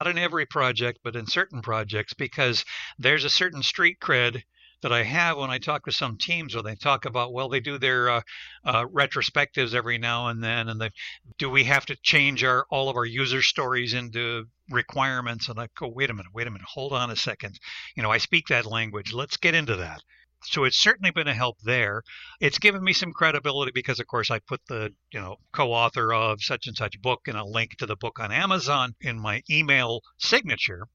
Not 0.00 0.10
in 0.10 0.18
every 0.18 0.46
project, 0.46 1.00
but 1.04 1.14
in 1.14 1.26
certain 1.26 1.60
projects, 1.60 2.14
because 2.14 2.64
there's 2.98 3.24
a 3.24 3.30
certain 3.30 3.62
street 3.62 3.98
cred 4.00 4.42
that 4.82 4.92
I 4.92 5.02
have 5.02 5.36
when 5.36 5.50
I 5.50 5.58
talk 5.58 5.84
to 5.84 5.92
some 5.92 6.16
teams 6.16 6.54
where 6.54 6.62
they 6.62 6.74
talk 6.74 7.04
about, 7.04 7.34
well, 7.34 7.50
they 7.50 7.60
do 7.60 7.76
their 7.76 8.08
uh, 8.08 8.22
uh, 8.64 8.86
retrospectives 8.86 9.74
every 9.74 9.98
now 9.98 10.28
and 10.28 10.42
then, 10.42 10.70
and 10.70 10.80
they, 10.80 10.90
do 11.36 11.50
we 11.50 11.64
have 11.64 11.84
to 11.86 11.96
change 11.96 12.42
our 12.44 12.64
all 12.70 12.88
of 12.88 12.96
our 12.96 13.04
user 13.04 13.42
stories 13.42 13.92
into 13.92 14.46
requirements? 14.70 15.50
And 15.50 15.60
I 15.60 15.68
go, 15.78 15.88
wait 15.88 16.08
a 16.08 16.14
minute, 16.14 16.32
wait 16.32 16.46
a 16.46 16.50
minute, 16.50 16.66
hold 16.66 16.94
on 16.94 17.10
a 17.10 17.16
second. 17.16 17.60
You 17.94 18.02
know, 18.02 18.10
I 18.10 18.16
speak 18.16 18.46
that 18.48 18.64
language. 18.64 19.12
Let's 19.12 19.36
get 19.36 19.54
into 19.54 19.76
that. 19.76 20.02
So 20.44 20.64
it's 20.64 20.78
certainly 20.78 21.10
been 21.10 21.28
a 21.28 21.34
help 21.34 21.58
there. 21.62 22.02
It's 22.40 22.58
given 22.58 22.82
me 22.82 22.92
some 22.92 23.12
credibility 23.12 23.72
because, 23.72 24.00
of 24.00 24.06
course, 24.06 24.30
I 24.30 24.38
put 24.38 24.60
the 24.66 24.94
you 25.12 25.20
know 25.20 25.36
co-author 25.52 26.12
of 26.14 26.42
such 26.42 26.66
and 26.66 26.76
such 26.76 27.00
book 27.00 27.28
and 27.28 27.36
a 27.36 27.44
link 27.44 27.76
to 27.76 27.86
the 27.86 27.96
book 27.96 28.18
on 28.18 28.32
Amazon 28.32 28.94
in 29.00 29.20
my 29.20 29.42
email 29.50 30.00
signature, 30.18 30.86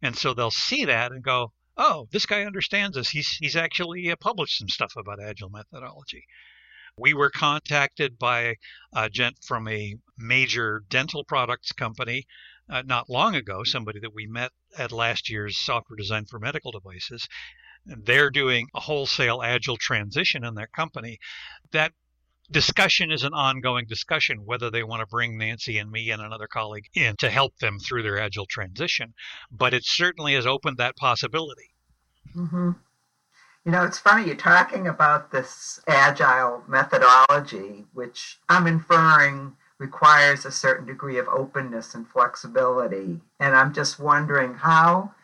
and 0.00 0.16
so 0.16 0.32
they'll 0.32 0.50
see 0.50 0.84
that 0.84 1.12
and 1.12 1.24
go, 1.24 1.52
oh, 1.76 2.08
this 2.12 2.26
guy 2.26 2.44
understands 2.44 2.96
us. 2.96 3.08
He's 3.10 3.36
he's 3.40 3.56
actually 3.56 4.10
uh, 4.10 4.16
published 4.16 4.58
some 4.58 4.68
stuff 4.68 4.94
about 4.96 5.20
agile 5.20 5.50
methodology. 5.50 6.24
We 6.96 7.14
were 7.14 7.30
contacted 7.30 8.18
by 8.18 8.56
a 8.94 9.10
gent 9.10 9.38
from 9.44 9.66
a 9.66 9.96
major 10.16 10.84
dental 10.88 11.24
products 11.24 11.72
company 11.72 12.26
uh, 12.68 12.82
not 12.82 13.10
long 13.10 13.34
ago, 13.34 13.64
somebody 13.64 13.98
that 14.00 14.14
we 14.14 14.26
met 14.26 14.52
at 14.78 14.92
last 14.92 15.28
year's 15.28 15.58
Software 15.58 15.96
Design 15.96 16.26
for 16.26 16.38
Medical 16.38 16.70
Devices. 16.70 17.26
They're 17.86 18.30
doing 18.30 18.68
a 18.74 18.80
wholesale 18.80 19.42
agile 19.42 19.76
transition 19.76 20.44
in 20.44 20.54
their 20.54 20.68
company. 20.68 21.18
That 21.72 21.92
discussion 22.50 23.10
is 23.10 23.24
an 23.24 23.32
ongoing 23.32 23.86
discussion 23.86 24.44
whether 24.44 24.70
they 24.70 24.82
want 24.82 25.00
to 25.00 25.06
bring 25.06 25.38
Nancy 25.38 25.78
and 25.78 25.90
me 25.90 26.10
and 26.10 26.20
another 26.20 26.46
colleague 26.46 26.86
in 26.94 27.16
to 27.16 27.30
help 27.30 27.56
them 27.58 27.78
through 27.78 28.02
their 28.02 28.18
agile 28.18 28.46
transition. 28.46 29.14
But 29.50 29.74
it 29.74 29.84
certainly 29.84 30.34
has 30.34 30.46
opened 30.46 30.76
that 30.78 30.96
possibility. 30.96 31.74
Mm-hmm. 32.34 32.72
You 33.64 33.72
know, 33.72 33.84
it's 33.84 33.98
funny 33.98 34.26
you're 34.26 34.36
talking 34.36 34.86
about 34.86 35.30
this 35.30 35.80
agile 35.88 36.62
methodology, 36.68 37.86
which 37.94 38.38
I'm 38.48 38.66
inferring 38.66 39.56
requires 39.78 40.44
a 40.44 40.52
certain 40.52 40.86
degree 40.86 41.18
of 41.18 41.28
openness 41.28 41.94
and 41.94 42.06
flexibility. 42.06 43.20
And 43.40 43.56
I'm 43.56 43.72
just 43.72 43.98
wondering 43.98 44.54
how 44.54 45.14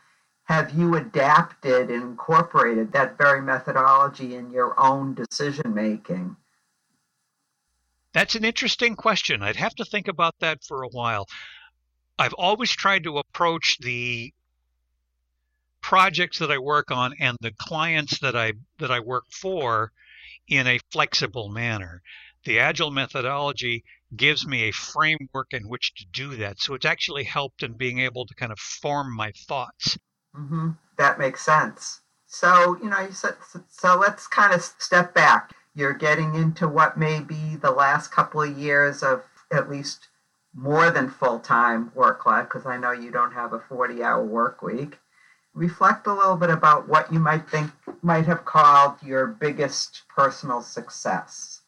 have 0.51 0.73
you 0.73 0.97
adapted 0.97 1.91
and 1.91 2.03
incorporated 2.03 2.91
that 2.91 3.17
very 3.17 3.41
methodology 3.41 4.35
in 4.35 4.51
your 4.51 4.75
own 4.81 5.15
decision 5.15 5.73
making? 5.73 6.35
That's 8.13 8.35
an 8.35 8.45
interesting 8.45 8.97
question. 8.97 9.45
I'd 9.45 9.55
have 9.55 9.77
to 9.77 9.85
think 9.85 10.09
about 10.09 10.35
that 10.41 10.65
for 10.65 10.83
a 10.83 10.89
while. 10.89 11.29
I've 12.19 12.33
always 12.33 12.73
tried 12.73 13.05
to 13.05 13.19
approach 13.19 13.79
the 13.79 14.35
projects 15.83 16.41
that 16.41 16.51
I 16.51 16.59
work 16.59 16.91
on 16.91 17.15
and 17.21 17.37
the 17.41 17.53
clients 17.53 18.19
that 18.19 18.35
I 18.35 18.55
that 18.81 18.91
I 18.91 18.99
work 18.99 19.27
for 19.31 19.93
in 20.49 20.67
a 20.67 20.81
flexible 20.91 21.49
manner. 21.49 22.03
The 22.45 22.59
agile 22.59 22.91
methodology 22.91 23.85
gives 24.17 24.45
me 24.45 24.65
a 24.65 24.73
framework 24.73 25.53
in 25.53 25.69
which 25.69 25.95
to 25.95 26.07
do 26.07 26.35
that. 26.39 26.59
So 26.59 26.75
it's 26.75 26.87
actually 26.87 27.23
helped 27.23 27.63
in 27.63 27.75
being 27.75 28.01
able 28.01 28.27
to 28.27 28.35
kind 28.35 28.51
of 28.51 28.59
form 28.59 29.15
my 29.15 29.31
thoughts. 29.47 29.97
Mm-hmm. 30.37 30.71
That 30.99 31.19
makes 31.19 31.45
sense. 31.45 32.01
So, 32.27 32.79
you 32.83 32.88
know, 32.88 33.01
you 33.01 33.12
said, 33.12 33.35
so 33.69 33.97
let's 33.97 34.27
kind 34.27 34.53
of 34.53 34.62
step 34.62 35.14
back. 35.14 35.53
You're 35.75 35.95
getting 35.95 36.35
into 36.35 36.69
what 36.69 36.99
may 36.99 37.21
be 37.21 37.57
the 37.57 37.71
last 37.71 38.12
couple 38.12 38.43
of 38.43 38.57
years 38.57 39.03
of 39.03 39.25
at 39.53 39.71
least 39.71 40.09
more 40.55 40.90
than 40.90 41.11
full 41.11 41.40
time 41.40 41.90
work 41.95 42.27
life, 42.27 42.45
because 42.45 42.66
I 42.66 42.77
know 42.77 42.93
you 42.93 43.11
don't 43.11 43.33
have 43.33 43.53
a 43.53 43.61
40 43.61 44.03
hour 44.03 44.25
work 44.25 44.62
week 44.62 44.99
reflect 45.55 46.07
a 46.07 46.14
little 46.14 46.37
bit 46.37 46.51
about 46.51 46.88
what 46.88 47.12
you 47.12 47.19
might 47.19 47.49
think 47.49 47.71
might 48.03 48.27
have 48.27 48.45
called 48.45 48.95
your 49.03 49.27
biggest 49.27 50.03
personal 50.09 50.62
success. 50.62 51.62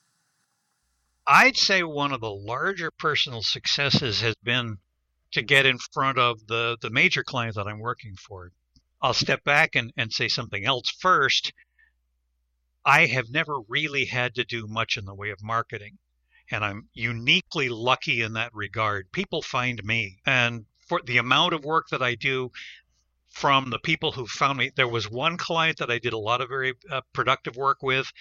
I'd 1.27 1.57
say 1.57 1.83
one 1.83 2.13
of 2.13 2.21
the 2.21 2.31
larger 2.31 2.91
personal 2.91 3.43
successes 3.43 4.21
has 4.21 4.35
been 4.43 4.79
to 5.33 5.43
get 5.43 5.67
in 5.67 5.79
front 5.79 6.19
of 6.19 6.47
the, 6.47 6.77
the 6.81 6.91
major 6.91 7.23
clients 7.23 7.57
that 7.57 7.67
I'm 7.67 7.79
working 7.79 8.17
for. 8.17 8.53
I'll 9.01 9.15
step 9.15 9.43
back 9.45 9.75
and, 9.75 9.93
and 9.97 10.13
say 10.13 10.29
something 10.29 10.65
else 10.65 10.91
first. 11.01 11.53
I 12.85 13.07
have 13.07 13.31
never 13.31 13.61
really 13.69 14.05
had 14.05 14.35
to 14.37 14.45
do 14.45 14.67
much 14.67 14.97
in 14.97 15.05
the 15.05 15.15
way 15.15 15.31
of 15.31 15.43
marketing. 15.43 15.99
And 16.51 16.65
I'm 16.65 16.89
uniquely 16.93 17.69
lucky 17.69 18.21
in 18.21 18.35
that 18.35 18.55
regard. 18.55 19.11
People 19.13 19.43
find 19.43 19.83
me. 19.85 20.19
And 20.27 20.67
for 20.87 21.01
the 21.05 21.19
amount 21.19 21.55
of 21.55 21.65
work 21.65 21.89
that 21.91 22.03
I 22.03 22.15
do, 22.15 22.51
from 23.33 23.71
the 23.71 23.79
people 23.79 24.13
who 24.13 24.27
found 24.27 24.59
me. 24.59 24.71
There 24.77 24.89
was 24.89 25.11
one 25.11 25.37
client 25.37 25.79
that 25.79 25.91
I 25.91 25.99
did 25.99 26.13
a 26.13 26.19
lot 26.19 26.41
of 26.41 26.49
very 26.49 26.75
uh, 26.91 27.01
productive 27.13 27.57
work 27.57 27.83
with. 27.83 28.13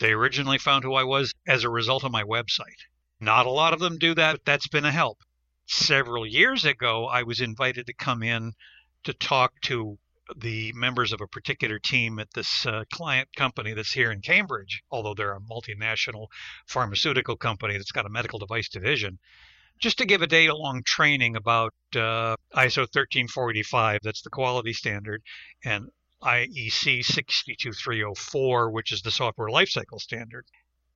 They 0.00 0.12
originally 0.12 0.58
found 0.58 0.82
who 0.82 0.94
I 0.94 1.04
was 1.04 1.34
as 1.46 1.64
a 1.64 1.68
result 1.68 2.02
of 2.02 2.10
my 2.10 2.24
website. 2.24 2.80
Not 3.20 3.46
a 3.46 3.50
lot 3.50 3.72
of 3.74 3.80
them 3.80 3.98
do 3.98 4.14
that. 4.14 4.40
That's 4.44 4.66
been 4.66 4.84
a 4.84 4.90
help. 4.90 5.18
Several 5.66 6.26
years 6.26 6.64
ago, 6.64 7.06
I 7.06 7.22
was 7.22 7.40
invited 7.40 7.86
to 7.86 7.94
come 7.94 8.22
in 8.22 8.52
to 9.04 9.12
talk 9.12 9.52
to 9.62 9.98
the 10.36 10.72
members 10.74 11.12
of 11.12 11.20
a 11.20 11.26
particular 11.26 11.78
team 11.78 12.18
at 12.18 12.32
this 12.34 12.64
uh, 12.66 12.84
client 12.92 13.28
company 13.36 13.74
that's 13.74 13.92
here 13.92 14.12
in 14.12 14.20
Cambridge, 14.20 14.82
although 14.90 15.14
they're 15.14 15.34
a 15.34 15.40
multinational 15.40 16.28
pharmaceutical 16.66 17.36
company 17.36 17.76
that's 17.76 17.92
got 17.92 18.06
a 18.06 18.10
medical 18.10 18.38
device 18.38 18.68
division 18.68 19.18
just 19.82 19.98
to 19.98 20.06
give 20.06 20.22
a 20.22 20.26
day 20.26 20.48
long 20.50 20.82
training 20.84 21.34
about 21.34 21.74
uh, 21.96 22.36
ISO 22.54 22.86
13485, 22.90 24.00
that's 24.02 24.22
the 24.22 24.30
quality 24.30 24.72
standard, 24.72 25.22
and 25.64 25.88
IEC 26.22 27.04
62304, 27.04 28.70
which 28.70 28.92
is 28.92 29.02
the 29.02 29.10
software 29.10 29.48
lifecycle 29.48 30.00
standard. 30.00 30.46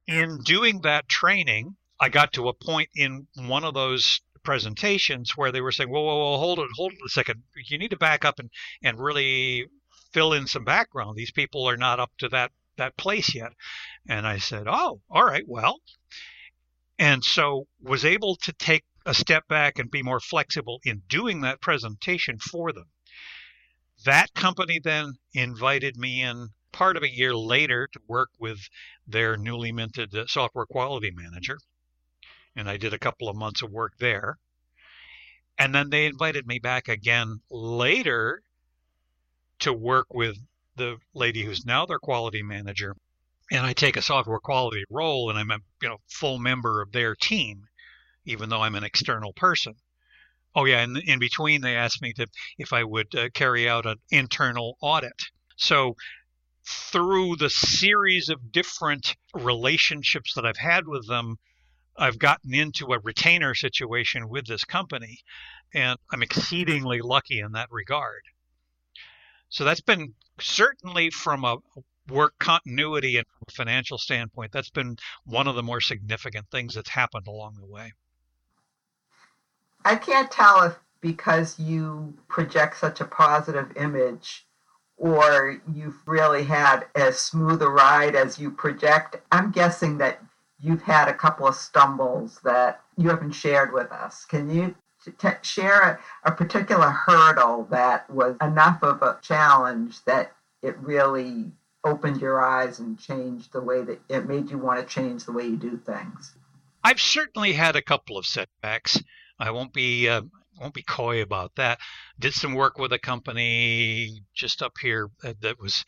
In 0.07 0.39
doing 0.45 0.83
that 0.83 1.09
training, 1.09 1.77
I 1.99 2.11
got 2.11 2.33
to 2.35 2.49
a 2.49 2.55
point 2.55 2.89
in 2.95 3.27
one 3.35 3.65
of 3.65 3.75
those 3.75 4.21
presentations 4.47 5.37
where 5.37 5.53
they 5.53 5.61
were 5.61 5.73
saying, 5.73 5.91
whoa, 5.91 6.01
whoa, 6.01 6.17
whoa, 6.17 6.39
hold 6.39 6.59
it, 6.61 6.69
hold 6.75 6.93
it 6.93 6.99
a 7.05 7.11
second. 7.11 7.43
You 7.69 7.77
need 7.77 7.91
to 7.91 7.99
back 7.99 8.25
up 8.25 8.39
and, 8.39 8.49
and 8.83 8.99
really 8.99 9.67
fill 10.13 10.33
in 10.33 10.47
some 10.47 10.65
background. 10.65 11.17
These 11.17 11.33
people 11.33 11.69
are 11.69 11.77
not 11.77 12.01
up 12.01 12.13
to 12.19 12.29
that, 12.31 12.53
that 12.79 12.97
place 12.97 13.35
yet. 13.35 13.53
And 14.09 14.27
I 14.27 14.39
said, 14.39 14.67
oh, 14.67 15.03
all 15.11 15.25
right, 15.25 15.45
well, 15.47 15.81
and 16.99 17.23
so 17.23 17.67
was 17.83 18.05
able 18.05 18.37
to 18.37 18.53
take 18.55 18.85
a 19.05 19.13
step 19.13 19.47
back 19.49 19.79
and 19.79 19.91
be 19.91 20.03
more 20.03 20.21
flexible 20.21 20.81
in 20.85 21.03
doing 21.09 21.43
that 21.43 21.61
presentation 21.61 22.39
for 22.39 22.73
them. 22.73 22.87
That 24.05 24.33
company 24.35 24.79
then 24.83 25.15
invited 25.35 25.97
me 25.97 26.23
in 26.23 26.49
part 26.73 26.97
of 26.97 27.03
a 27.03 27.15
year 27.15 27.35
later 27.35 27.89
to 27.93 28.01
work 28.07 28.31
with 28.39 28.59
their 29.07 29.37
newly 29.37 29.73
minted 29.73 30.15
uh, 30.15 30.27
software 30.27 30.67
quality 30.67 31.11
manager. 31.11 31.59
And 32.57 32.69
I 32.69 32.77
did 32.77 32.95
a 32.95 32.99
couple 32.99 33.29
of 33.29 33.37
months 33.37 33.63
of 33.63 33.71
work 33.71 33.93
there. 33.99 34.39
And 35.59 35.75
then 35.75 35.91
they 35.91 36.07
invited 36.07 36.47
me 36.47 36.59
back 36.59 36.89
again 36.89 37.41
later 37.51 38.43
to 39.61 39.73
work 39.73 40.13
with 40.13 40.37
the 40.77 40.99
lady 41.15 41.43
who's 41.43 41.65
now 41.65 41.87
their 41.87 41.99
quality 41.99 42.43
manager 42.43 42.95
and 43.51 43.65
I 43.65 43.73
take 43.73 43.97
a 43.97 44.03
software 44.03 44.39
quality 44.39 44.85
role 44.91 45.31
and 45.31 45.39
I'm 45.39 45.51
a 45.51 45.59
you 45.83 45.89
know 45.89 45.99
full 46.09 46.39
member 46.39 46.83
of 46.83 46.93
their 46.93 47.15
team, 47.15 47.67
even 48.25 48.49
though 48.49 48.63
I'm 48.63 48.75
an 48.75 48.85
external 48.85 49.33
person. 49.33 49.75
Oh 50.55 50.65
yeah, 50.65 50.81
and 50.81 50.97
in 50.97 51.19
between 51.19 51.61
they 51.61 51.77
asked 51.77 52.03
me 52.03 52.13
to 52.15 52.27
if 52.59 52.73
I 52.73 52.83
would 52.83 53.15
uh, 53.15 53.29
carry 53.35 53.69
out 53.69 53.87
an 53.87 53.99
internal 54.11 54.77
audit. 54.81 55.23
So 55.57 55.97
through 56.65 57.37
the 57.37 57.51
series 57.51 58.29
of 58.29 58.51
different 58.51 59.15
relationships 59.35 60.35
that 60.35 60.45
I've 60.45 60.57
had 60.57 60.89
with 60.89 61.07
them, 61.07 61.37
I've 61.99 62.19
gotten 62.19 62.55
into 62.55 62.93
a 62.93 62.99
retainer 62.99 63.55
situation 63.55 64.29
with 64.29 64.47
this 64.47 64.65
company, 64.65 65.21
and 65.75 65.99
I'm 66.13 66.23
exceedingly 66.23 67.01
lucky 67.01 67.41
in 67.41 67.53
that 67.53 67.69
regard. 67.71 68.23
So 69.49 69.65
that's 69.65 69.81
been 69.81 70.15
certainly 70.39 71.11
from 71.11 71.45
a 71.45 71.57
work 72.09 72.35
continuity 72.39 73.17
and 73.17 73.27
financial 73.51 73.99
standpoint, 73.99 74.53
that's 74.53 74.71
been 74.71 74.97
one 75.25 75.49
of 75.49 75.55
the 75.55 75.63
more 75.63 75.81
significant 75.81 76.47
things 76.51 76.75
that's 76.75 76.91
happened 76.91 77.27
along 77.27 77.57
the 77.61 77.67
way. 77.67 77.93
I 79.85 79.97
can't 79.97 80.31
tell 80.31 80.63
if 80.63 80.77
because 81.01 81.59
you 81.59 82.15
project 82.29 82.79
such 82.79 83.01
a 83.01 83.05
positive 83.05 83.77
image 83.77 84.47
or 84.97 85.61
you've 85.73 85.97
really 86.07 86.45
had 86.45 86.87
as 86.95 87.19
smooth 87.19 87.63
a 87.63 87.69
ride 87.69 88.17
as 88.17 88.39
you 88.39 88.51
project. 88.51 89.17
I'm 89.31 89.51
guessing 89.51 89.99
that 89.99 90.21
you've 90.61 90.83
had 90.83 91.09
a 91.09 91.15
couple 91.15 91.47
of 91.47 91.55
stumbles 91.55 92.41
that 92.45 92.81
you 92.97 93.09
haven't 93.09 93.33
shared 93.33 93.73
with 93.73 93.91
us. 93.93 94.25
Can 94.25 94.51
you 94.51 94.75
t- 95.19 95.29
share 95.43 95.83
a, 96.25 96.31
a 96.31 96.33
particular 96.33 96.91
hurdle 96.91 97.67
that 97.71 98.09
was 98.11 98.37
enough 98.41 98.83
of 98.83 99.03
a 99.03 99.19
challenge 99.23 100.03
that 100.05 100.33
it 100.63 100.77
really 100.79 101.53
opened 101.85 102.21
your 102.21 102.43
eyes 102.43 102.81
and 102.81 102.99
changed 102.99 103.53
the 103.53 103.61
way 103.61 103.83
that 103.83 104.01
it 104.09 104.27
made 104.27 104.51
you 104.51 104.59
want 104.59 104.81
to 104.81 104.95
change 104.95 105.25
the 105.25 105.33
way 105.33 105.47
you 105.47 105.57
do 105.57 105.77
things? 105.77 106.35
I've 106.83 107.01
certainly 107.01 107.53
had 107.53 107.77
a 107.77 107.83
couple 107.83 108.17
of 108.19 108.27
setbacks. 108.27 109.01
I 109.39 109.51
won't 109.51 109.73
be 109.73 110.09
uh, 110.09 110.23
won't 110.61 110.75
be 110.75 110.83
coy 110.83 111.23
about 111.23 111.55
that. 111.57 111.79
Did 112.19 112.33
some 112.33 112.55
work 112.55 112.79
with 112.79 112.93
a 112.93 112.99
company 112.99 114.23
just 114.35 114.63
up 114.63 114.73
here 114.81 115.11
that 115.23 115.61
was 115.61 115.85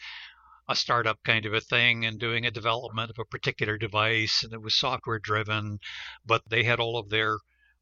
a 0.68 0.76
startup 0.76 1.18
kind 1.24 1.46
of 1.46 1.54
a 1.54 1.60
thing 1.60 2.04
and 2.04 2.18
doing 2.18 2.44
a 2.46 2.50
development 2.50 3.10
of 3.10 3.18
a 3.18 3.24
particular 3.24 3.78
device 3.78 4.44
and 4.44 4.52
it 4.52 4.62
was 4.62 4.74
software 4.74 5.18
driven, 5.18 5.78
but 6.26 6.42
they 6.48 6.62
had 6.64 6.80
all 6.80 6.98
of 6.98 7.08
their 7.08 7.38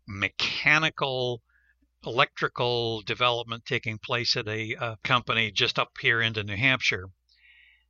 mechanical 0.06 1.42
electrical 2.04 3.02
development 3.02 3.64
taking 3.64 3.98
place 3.98 4.36
at 4.36 4.46
a, 4.46 4.74
a 4.74 4.96
company 5.02 5.50
just 5.50 5.78
up 5.78 5.90
here 6.00 6.20
into 6.20 6.44
New 6.44 6.56
Hampshire 6.56 7.08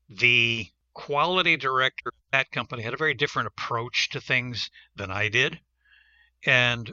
the 0.09 0.67
quality 0.95 1.57
director 1.57 2.09
of 2.09 2.15
that 2.33 2.51
company 2.51 2.83
had 2.83 2.95
a 2.95 2.99
very 2.99 3.15
different 3.15 3.49
approach 3.49 4.11
to 4.11 4.21
things 4.21 4.71
than 4.95 5.11
I 5.11 5.29
did. 5.29 5.61
And 6.45 6.93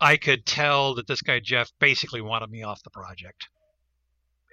I 0.00 0.16
could 0.16 0.46
tell 0.46 0.94
that 0.94 1.06
this 1.06 1.22
guy, 1.22 1.40
Jeff, 1.40 1.70
basically 1.78 2.20
wanted 2.20 2.50
me 2.50 2.62
off 2.62 2.82
the 2.82 2.90
project. 2.90 3.48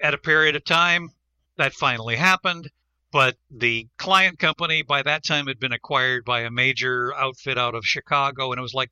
at 0.01 0.15
a 0.15 0.17
period 0.17 0.55
of 0.55 0.65
time, 0.65 1.11
that 1.57 1.73
finally 1.73 2.15
happened. 2.15 2.71
But 3.11 3.35
the 3.49 3.87
client 3.97 4.39
company 4.39 4.83
by 4.83 5.03
that 5.03 5.25
time 5.25 5.47
had 5.47 5.59
been 5.59 5.73
acquired 5.73 6.23
by 6.23 6.41
a 6.41 6.51
major 6.51 7.13
outfit 7.15 7.57
out 7.57 7.75
of 7.75 7.85
Chicago. 7.85 8.51
And 8.51 8.59
it 8.59 8.61
was 8.61 8.73
like, 8.73 8.89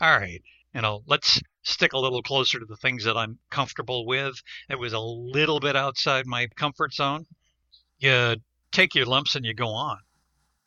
all 0.00 0.16
right, 0.16 0.42
you 0.74 0.80
know, 0.80 1.02
let's 1.06 1.40
stick 1.62 1.92
a 1.92 1.98
little 1.98 2.22
closer 2.22 2.58
to 2.60 2.64
the 2.64 2.76
things 2.76 3.04
that 3.04 3.16
I'm 3.16 3.38
comfortable 3.50 4.06
with. 4.06 4.34
It 4.68 4.78
was 4.78 4.92
a 4.92 5.00
little 5.00 5.60
bit 5.60 5.76
outside 5.76 6.26
my 6.26 6.46
comfort 6.56 6.92
zone. 6.92 7.26
You 7.98 8.36
take 8.70 8.94
your 8.94 9.06
lumps 9.06 9.34
and 9.34 9.44
you 9.44 9.54
go 9.54 9.68
on. 9.68 9.98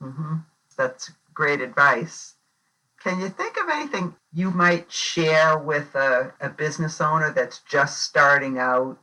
Mm-hmm. 0.02 0.36
That's 0.78 1.12
great 1.34 1.62
advice. 1.62 2.36
Can 3.02 3.20
you 3.20 3.30
think 3.30 3.56
of 3.58 3.70
anything 3.70 4.16
you 4.34 4.52
might 4.52 4.92
share 4.92 5.58
with 5.58 5.96
a, 5.96 6.34
a 6.42 6.50
business 6.50 7.00
owner 7.00 7.32
that's 7.32 7.60
just 7.60 8.02
starting 8.02 8.58
out, 8.58 8.98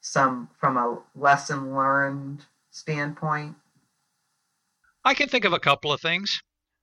some 0.00 0.48
from 0.58 0.76
a 0.76 1.02
lesson 1.14 1.74
learned 1.74 2.44
standpoint? 2.74 3.54
I 5.04 5.14
can 5.14 5.28
think 5.28 5.44
of 5.44 5.52
a 5.52 5.60
couple 5.60 5.92
of 5.92 6.00
things. 6.00 6.42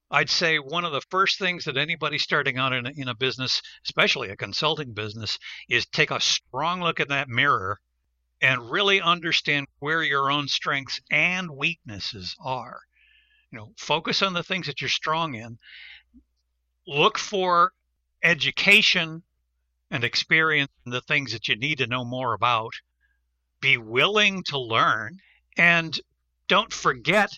I'd 0.10 0.30
say 0.30 0.58
one 0.58 0.86
of 0.86 0.94
the 0.94 1.02
first 1.10 1.38
things 1.38 1.66
that 1.66 1.78
anybody 1.78 2.18
starting 2.18 2.58
out 2.58 2.74
in 2.74 2.86
a, 2.86 2.92
in 2.96 3.08
a 3.08 3.16
business, 3.16 3.62
especially 3.86 4.30
a 4.30 4.38
consulting 4.38 4.94
business, 4.94 5.38
is 5.70 5.86
take 5.86 6.12
a 6.12 6.20
strong 6.20 6.82
look 6.82 7.00
in 7.00 7.10
that 7.10 7.30
mirror 7.30 7.80
and 8.42 8.72
really 8.72 9.02
understand 9.02 9.68
where 9.80 10.02
your 10.02 10.32
own 10.32 10.48
strengths 10.48 11.00
and 11.12 11.50
weaknesses 11.52 12.36
are. 12.44 12.80
You 13.52 13.60
know, 13.60 13.74
focus 13.78 14.22
on 14.22 14.34
the 14.34 14.44
things 14.44 14.68
that 14.68 14.82
you're 14.82 14.90
strong 14.90 15.36
in. 15.36 15.58
Look 16.88 17.18
for 17.18 17.74
education 18.24 19.24
and 19.90 20.04
experience 20.04 20.72
in 20.86 20.92
the 20.92 21.02
things 21.02 21.34
that 21.34 21.48
you 21.50 21.58
need 21.58 21.80
to 21.80 21.88
know 21.88 22.06
more 22.06 22.34
about. 22.34 22.74
Be 23.60 23.78
willing 23.78 24.44
to 24.44 24.58
learn 24.58 25.20
and 25.58 26.00
don't 26.48 26.74
forget 26.74 27.32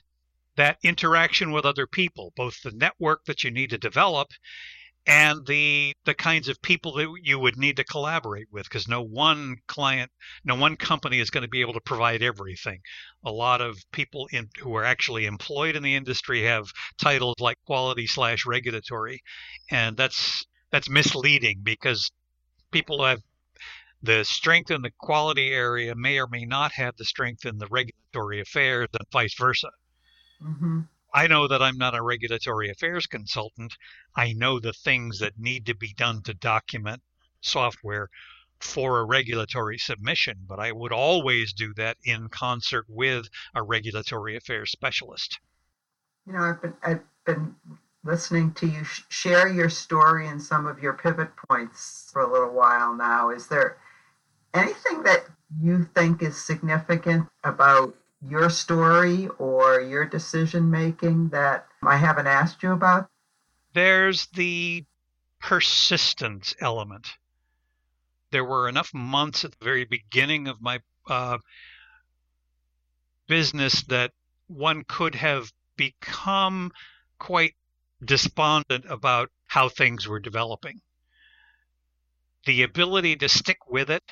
that 0.56 0.78
interaction 0.84 1.52
with 1.52 1.66
other 1.66 1.88
people, 1.88 2.34
both 2.36 2.62
the 2.62 2.72
network 2.72 3.26
that 3.26 3.44
you 3.44 3.52
need 3.52 3.72
to 3.72 3.78
develop 3.78 4.30
and 5.06 5.46
the 5.48 5.94
the 6.06 6.14
kinds 6.14 6.48
of 6.48 6.62
people 6.62 6.94
that 6.94 7.14
you 7.22 7.38
would 7.38 7.58
need 7.58 7.76
to 7.76 7.84
collaborate 7.84 8.48
with 8.52 8.64
because 8.64 8.88
no 8.88 9.02
one 9.02 9.58
client 9.68 10.10
no 10.46 10.56
one 10.56 10.78
company 10.78 11.20
is 11.20 11.30
going 11.30 11.42
to 11.42 11.50
be 11.50 11.62
able 11.62 11.74
to 11.74 11.82
provide 11.82 12.22
everything. 12.22 12.80
A 13.26 13.32
lot 13.32 13.60
of 13.60 13.78
people 13.92 14.30
in 14.32 14.48
who 14.62 14.74
are 14.76 14.86
actually 14.86 15.26
employed 15.26 15.76
in 15.76 15.84
the 15.84 15.96
industry 15.96 16.44
have 16.44 16.72
titles 16.98 17.36
like 17.40 17.58
quality 17.66 18.08
slash 18.08 18.46
regulatory 18.46 19.22
and 19.70 19.98
that's 19.98 20.46
that's 20.72 20.90
misleading 20.90 21.60
because 21.64 22.12
people 22.72 23.04
have 23.04 23.20
the 24.04 24.24
strength 24.24 24.70
in 24.70 24.82
the 24.82 24.92
quality 25.00 25.50
area 25.52 25.96
may 25.96 26.20
or 26.20 26.28
may 26.28 26.46
not 26.46 26.74
have 26.74 26.96
the 26.98 27.06
strength 27.06 27.46
in 27.46 27.58
the 27.58 27.68
regulatory 27.68 28.42
affairs 28.42 28.90
and 28.94 29.08
vice 29.12 29.34
versa 29.36 29.70
Mm-hmm. 30.44 30.82
I 31.14 31.28
know 31.28 31.48
that 31.48 31.62
I'm 31.62 31.78
not 31.78 31.96
a 31.96 32.02
regulatory 32.02 32.70
affairs 32.70 33.06
consultant. 33.06 33.78
I 34.16 34.34
know 34.34 34.60
the 34.60 34.74
things 34.74 35.20
that 35.20 35.38
need 35.38 35.66
to 35.68 35.76
be 35.76 35.94
done 35.94 36.22
to 36.24 36.34
document 36.34 37.02
software 37.42 38.10
for 38.60 39.00
a 39.00 39.06
regulatory 39.06 39.78
submission, 39.78 40.40
but 40.48 40.60
I 40.60 40.72
would 40.72 40.92
always 40.92 41.54
do 41.54 41.74
that 41.76 41.98
in 42.04 42.30
concert 42.30 42.86
with 42.88 43.28
a 43.54 43.62
regulatory 43.62 44.36
affairs 44.36 44.72
specialist. 44.72 45.40
You 46.26 46.34
know, 46.34 46.40
I've 46.40 46.62
been, 46.62 46.74
I've 46.82 47.04
been 47.26 47.56
listening 48.04 48.54
to 48.54 48.68
you 48.68 48.84
share 49.10 49.48
your 49.48 49.70
story 49.70 50.28
and 50.28 50.42
some 50.42 50.66
of 50.66 50.80
your 50.80 50.94
pivot 50.94 51.30
points 51.50 52.10
for 52.12 52.22
a 52.22 52.32
little 52.32 52.54
while 52.54 52.96
now. 52.96 53.30
Is 53.30 53.48
there 53.48 53.78
anything 54.54 55.04
that 55.04 55.26
you 55.62 55.88
think 55.96 56.22
is 56.22 56.44
significant 56.44 57.28
about 57.44 57.96
your 58.28 58.50
story 58.50 59.28
or 59.38 59.82
your 59.82 60.06
decision 60.06 60.72
making 60.72 61.30
that 61.30 61.68
I 61.84 61.98
haven't 61.98 62.28
asked 62.28 62.64
you 62.64 62.72
about? 62.72 63.10
There's 63.74 64.28
the 64.28 64.86
persistence 65.40 66.56
element. 66.60 67.08
There 68.32 68.46
were 68.46 68.70
enough 68.70 68.94
months 68.94 69.44
at 69.44 69.52
the 69.52 69.66
very 69.66 69.86
beginning 69.86 70.48
of 70.48 70.62
my 70.62 70.80
uh, 71.08 71.38
business 73.28 73.84
that 73.84 74.12
one 74.48 74.84
could 74.88 75.16
have 75.16 75.52
become 75.76 76.72
quite 77.20 77.56
despondent 78.04 78.86
about 78.90 79.30
how 79.46 79.70
things 79.70 80.08
were 80.08 80.20
developing. 80.20 80.82
The 82.46 82.64
ability 82.64 83.16
to 83.18 83.30
stick 83.30 83.58
with 83.68 83.90
it, 83.90 84.04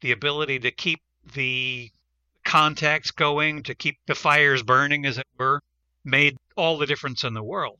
the 0.00 0.12
ability 0.12 0.58
to 0.60 0.70
keep 0.70 1.00
the 1.34 1.90
contacts 2.44 3.10
going 3.10 3.62
to 3.64 3.74
keep 3.74 3.98
the 4.06 4.14
fires 4.14 4.62
burning, 4.62 5.06
as 5.06 5.18
it 5.18 5.26
were, 5.38 5.62
made 6.04 6.36
all 6.56 6.78
the 6.78 6.86
difference 6.86 7.24
in 7.24 7.34
the 7.34 7.42
world. 7.42 7.78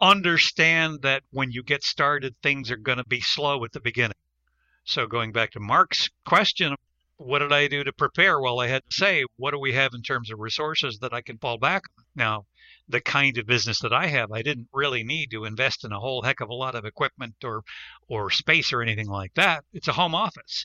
Understand 0.00 1.02
that 1.02 1.22
when 1.30 1.50
you 1.50 1.62
get 1.62 1.82
started, 1.82 2.34
things 2.42 2.70
are 2.70 2.76
going 2.76 2.98
to 2.98 3.06
be 3.06 3.20
slow 3.20 3.64
at 3.64 3.72
the 3.72 3.80
beginning. 3.80 4.16
So, 4.84 5.06
going 5.06 5.32
back 5.32 5.50
to 5.52 5.60
Mark's 5.60 6.08
question, 6.24 6.74
what 7.18 7.40
did 7.40 7.52
I 7.52 7.68
do 7.68 7.84
to 7.84 7.92
prepare? 7.92 8.40
Well, 8.40 8.60
I 8.60 8.68
had 8.68 8.82
to 8.88 8.96
say, 8.96 9.24
what 9.36 9.50
do 9.50 9.58
we 9.58 9.72
have 9.72 9.92
in 9.92 10.02
terms 10.02 10.30
of 10.30 10.38
resources 10.38 10.98
that 11.00 11.12
I 11.12 11.20
can 11.20 11.36
fall 11.36 11.58
back 11.58 11.82
on? 11.98 12.04
Now, 12.14 12.46
the 12.88 13.00
kind 13.00 13.36
of 13.38 13.46
business 13.46 13.80
that 13.80 13.92
I 13.92 14.06
have, 14.06 14.32
I 14.32 14.42
didn't 14.42 14.68
really 14.72 15.04
need 15.04 15.30
to 15.32 15.44
invest 15.44 15.84
in 15.84 15.92
a 15.92 16.00
whole 16.00 16.22
heck 16.22 16.40
of 16.40 16.48
a 16.48 16.54
lot 16.54 16.74
of 16.74 16.84
equipment 16.84 17.34
or 17.44 17.62
or 18.08 18.30
space 18.30 18.72
or 18.72 18.82
anything 18.82 19.08
like 19.08 19.34
that. 19.34 19.64
It's 19.72 19.88
a 19.88 19.92
home 19.92 20.14
office. 20.14 20.64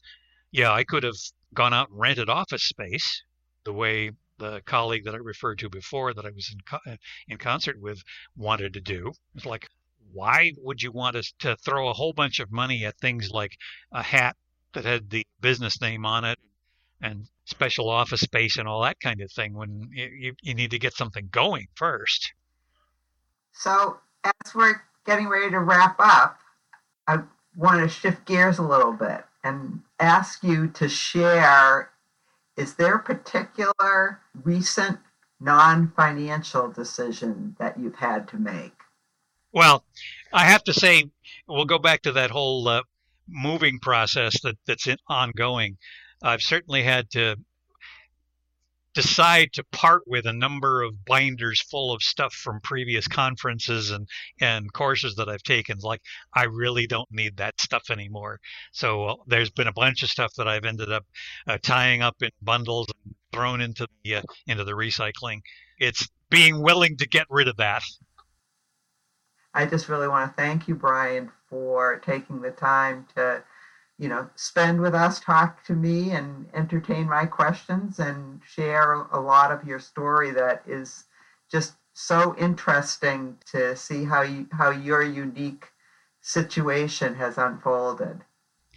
Yeah, 0.51 0.71
I 0.71 0.83
could 0.83 1.03
have 1.03 1.17
gone 1.53 1.73
out 1.73 1.89
and 1.89 1.99
rented 1.99 2.29
office 2.29 2.63
space 2.63 3.23
the 3.63 3.73
way 3.73 4.11
the 4.37 4.61
colleague 4.65 5.05
that 5.05 5.15
I 5.15 5.17
referred 5.17 5.59
to 5.59 5.69
before 5.69 6.13
that 6.13 6.25
I 6.25 6.31
was 6.31 6.49
in 6.51 6.59
co- 6.61 6.91
uh, 6.91 6.97
in 7.27 7.37
concert 7.37 7.79
with 7.79 8.01
wanted 8.35 8.73
to 8.73 8.81
do. 8.81 9.11
It's 9.35 9.45
like, 9.45 9.67
why 10.11 10.51
would 10.57 10.81
you 10.81 10.91
want 10.91 11.15
us 11.15 11.33
to 11.39 11.55
throw 11.57 11.89
a 11.89 11.93
whole 11.93 12.13
bunch 12.13 12.39
of 12.39 12.51
money 12.51 12.85
at 12.85 12.97
things 12.97 13.29
like 13.31 13.57
a 13.91 14.03
hat 14.03 14.35
that 14.73 14.85
had 14.85 15.09
the 15.09 15.25
business 15.39 15.79
name 15.81 16.05
on 16.05 16.25
it 16.25 16.39
and 17.03 17.27
special 17.45 17.89
office 17.89 18.21
space 18.21 18.57
and 18.57 18.67
all 18.67 18.81
that 18.81 18.99
kind 18.99 19.21
of 19.21 19.31
thing 19.31 19.53
when 19.53 19.89
you, 19.91 20.33
you 20.41 20.55
need 20.55 20.71
to 20.71 20.79
get 20.79 20.93
something 20.93 21.27
going 21.31 21.67
first? 21.75 22.33
So, 23.51 23.99
as 24.23 24.55
we're 24.55 24.81
getting 25.05 25.27
ready 25.27 25.51
to 25.51 25.59
wrap 25.59 25.97
up, 25.99 26.39
I 27.07 27.19
want 27.55 27.81
to 27.81 27.89
shift 27.89 28.25
gears 28.25 28.57
a 28.57 28.63
little 28.63 28.93
bit 28.93 29.25
and 29.43 29.81
ask 29.99 30.43
you 30.43 30.69
to 30.69 30.87
share 30.89 31.89
is 32.55 32.75
there 32.75 32.95
a 32.95 33.03
particular 33.03 34.19
recent 34.43 34.99
non 35.39 35.91
financial 35.95 36.69
decision 36.69 37.55
that 37.59 37.79
you've 37.79 37.95
had 37.95 38.27
to 38.29 38.37
make? 38.37 38.73
Well, 39.51 39.83
I 40.31 40.45
have 40.45 40.63
to 40.65 40.73
say, 40.73 41.09
we'll 41.47 41.65
go 41.65 41.79
back 41.79 42.03
to 42.03 42.11
that 42.13 42.31
whole 42.31 42.67
uh, 42.67 42.83
moving 43.27 43.79
process 43.79 44.39
that, 44.41 44.55
that's 44.65 44.87
in, 44.87 44.97
ongoing. 45.07 45.77
I've 46.23 46.41
certainly 46.41 46.83
had 46.83 47.09
to 47.11 47.35
decide 48.93 49.51
to 49.53 49.63
part 49.71 50.03
with 50.05 50.25
a 50.25 50.33
number 50.33 50.83
of 50.83 51.03
binders 51.05 51.61
full 51.61 51.91
of 51.91 52.01
stuff 52.01 52.33
from 52.33 52.61
previous 52.61 53.07
conferences 53.07 53.91
and 53.91 54.07
and 54.39 54.71
courses 54.71 55.15
that 55.15 55.29
I've 55.29 55.43
taken. 55.43 55.79
Like 55.79 56.01
I 56.33 56.45
really 56.45 56.87
don't 56.87 57.11
need 57.11 57.37
that 57.37 57.59
stuff 57.59 57.89
anymore. 57.89 58.39
So 58.71 59.05
uh, 59.05 59.15
there's 59.27 59.49
been 59.49 59.67
a 59.67 59.73
bunch 59.73 60.03
of 60.03 60.09
stuff 60.09 60.33
that 60.37 60.47
I've 60.47 60.65
ended 60.65 60.91
up 60.91 61.05
uh, 61.47 61.57
tying 61.61 62.01
up 62.01 62.15
in 62.21 62.29
bundles 62.41 62.87
and 63.05 63.15
thrown 63.33 63.61
into 63.61 63.87
the 64.03 64.15
uh, 64.15 64.21
into 64.47 64.63
the 64.63 64.73
recycling. 64.73 65.41
It's 65.79 66.07
being 66.29 66.61
willing 66.61 66.97
to 66.97 67.07
get 67.07 67.25
rid 67.29 67.47
of 67.47 67.57
that. 67.57 67.83
I 69.55 69.65
just 69.65 69.89
really 69.89 70.07
want 70.07 70.31
to 70.31 70.41
thank 70.41 70.67
you 70.67 70.75
Brian 70.75 71.31
for 71.47 71.99
taking 71.99 72.41
the 72.41 72.51
time 72.51 73.05
to 73.15 73.43
you 73.99 74.09
know, 74.09 74.27
spend 74.35 74.81
with 74.81 74.95
us, 74.95 75.19
talk 75.19 75.63
to 75.65 75.73
me, 75.73 76.11
and 76.11 76.47
entertain 76.53 77.07
my 77.07 77.25
questions 77.25 77.99
and 77.99 78.41
share 78.45 78.93
a 78.93 79.19
lot 79.19 79.51
of 79.51 79.63
your 79.67 79.79
story 79.79 80.31
that 80.31 80.63
is 80.67 81.05
just 81.51 81.73
so 81.93 82.35
interesting 82.39 83.37
to 83.51 83.75
see 83.75 84.03
how 84.03 84.23
you 84.23 84.47
how 84.51 84.71
your 84.71 85.03
unique 85.03 85.67
situation 86.21 87.15
has 87.15 87.37
unfolded. 87.37 88.21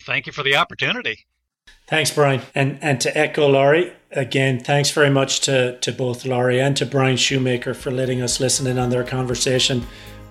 Thank 0.01 0.27
you 0.27 0.33
for 0.33 0.43
the 0.43 0.57
opportunity. 0.57 1.27
Thanks, 1.89 2.11
Brian. 2.11 2.43
And 2.55 2.79
and 2.83 3.01
to 3.01 3.17
echo 3.17 3.49
Laurie, 3.49 3.93
again, 4.11 4.61
thanks 4.61 4.91
very 4.91 5.11
much 5.11 5.41
to, 5.41 5.79
to 5.79 5.93
both 5.93 6.27
Laurie 6.27 6.61
and 6.61 6.77
to 6.77 6.87
Brian 6.87 7.17
Shoemaker 7.17 7.75
for 7.75 7.91
letting 7.91 8.21
us 8.23 8.41
listen 8.41 8.67
in 8.67 8.79
on 8.79 8.91
their 8.91 9.05
conversation. 9.05 9.85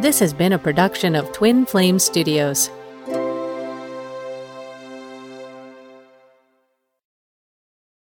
This 0.00 0.18
has 0.20 0.32
been 0.32 0.54
a 0.54 0.58
production 0.58 1.14
of 1.14 1.30
Twin 1.32 1.66
Flame 1.66 1.98
Studios. 1.98 2.70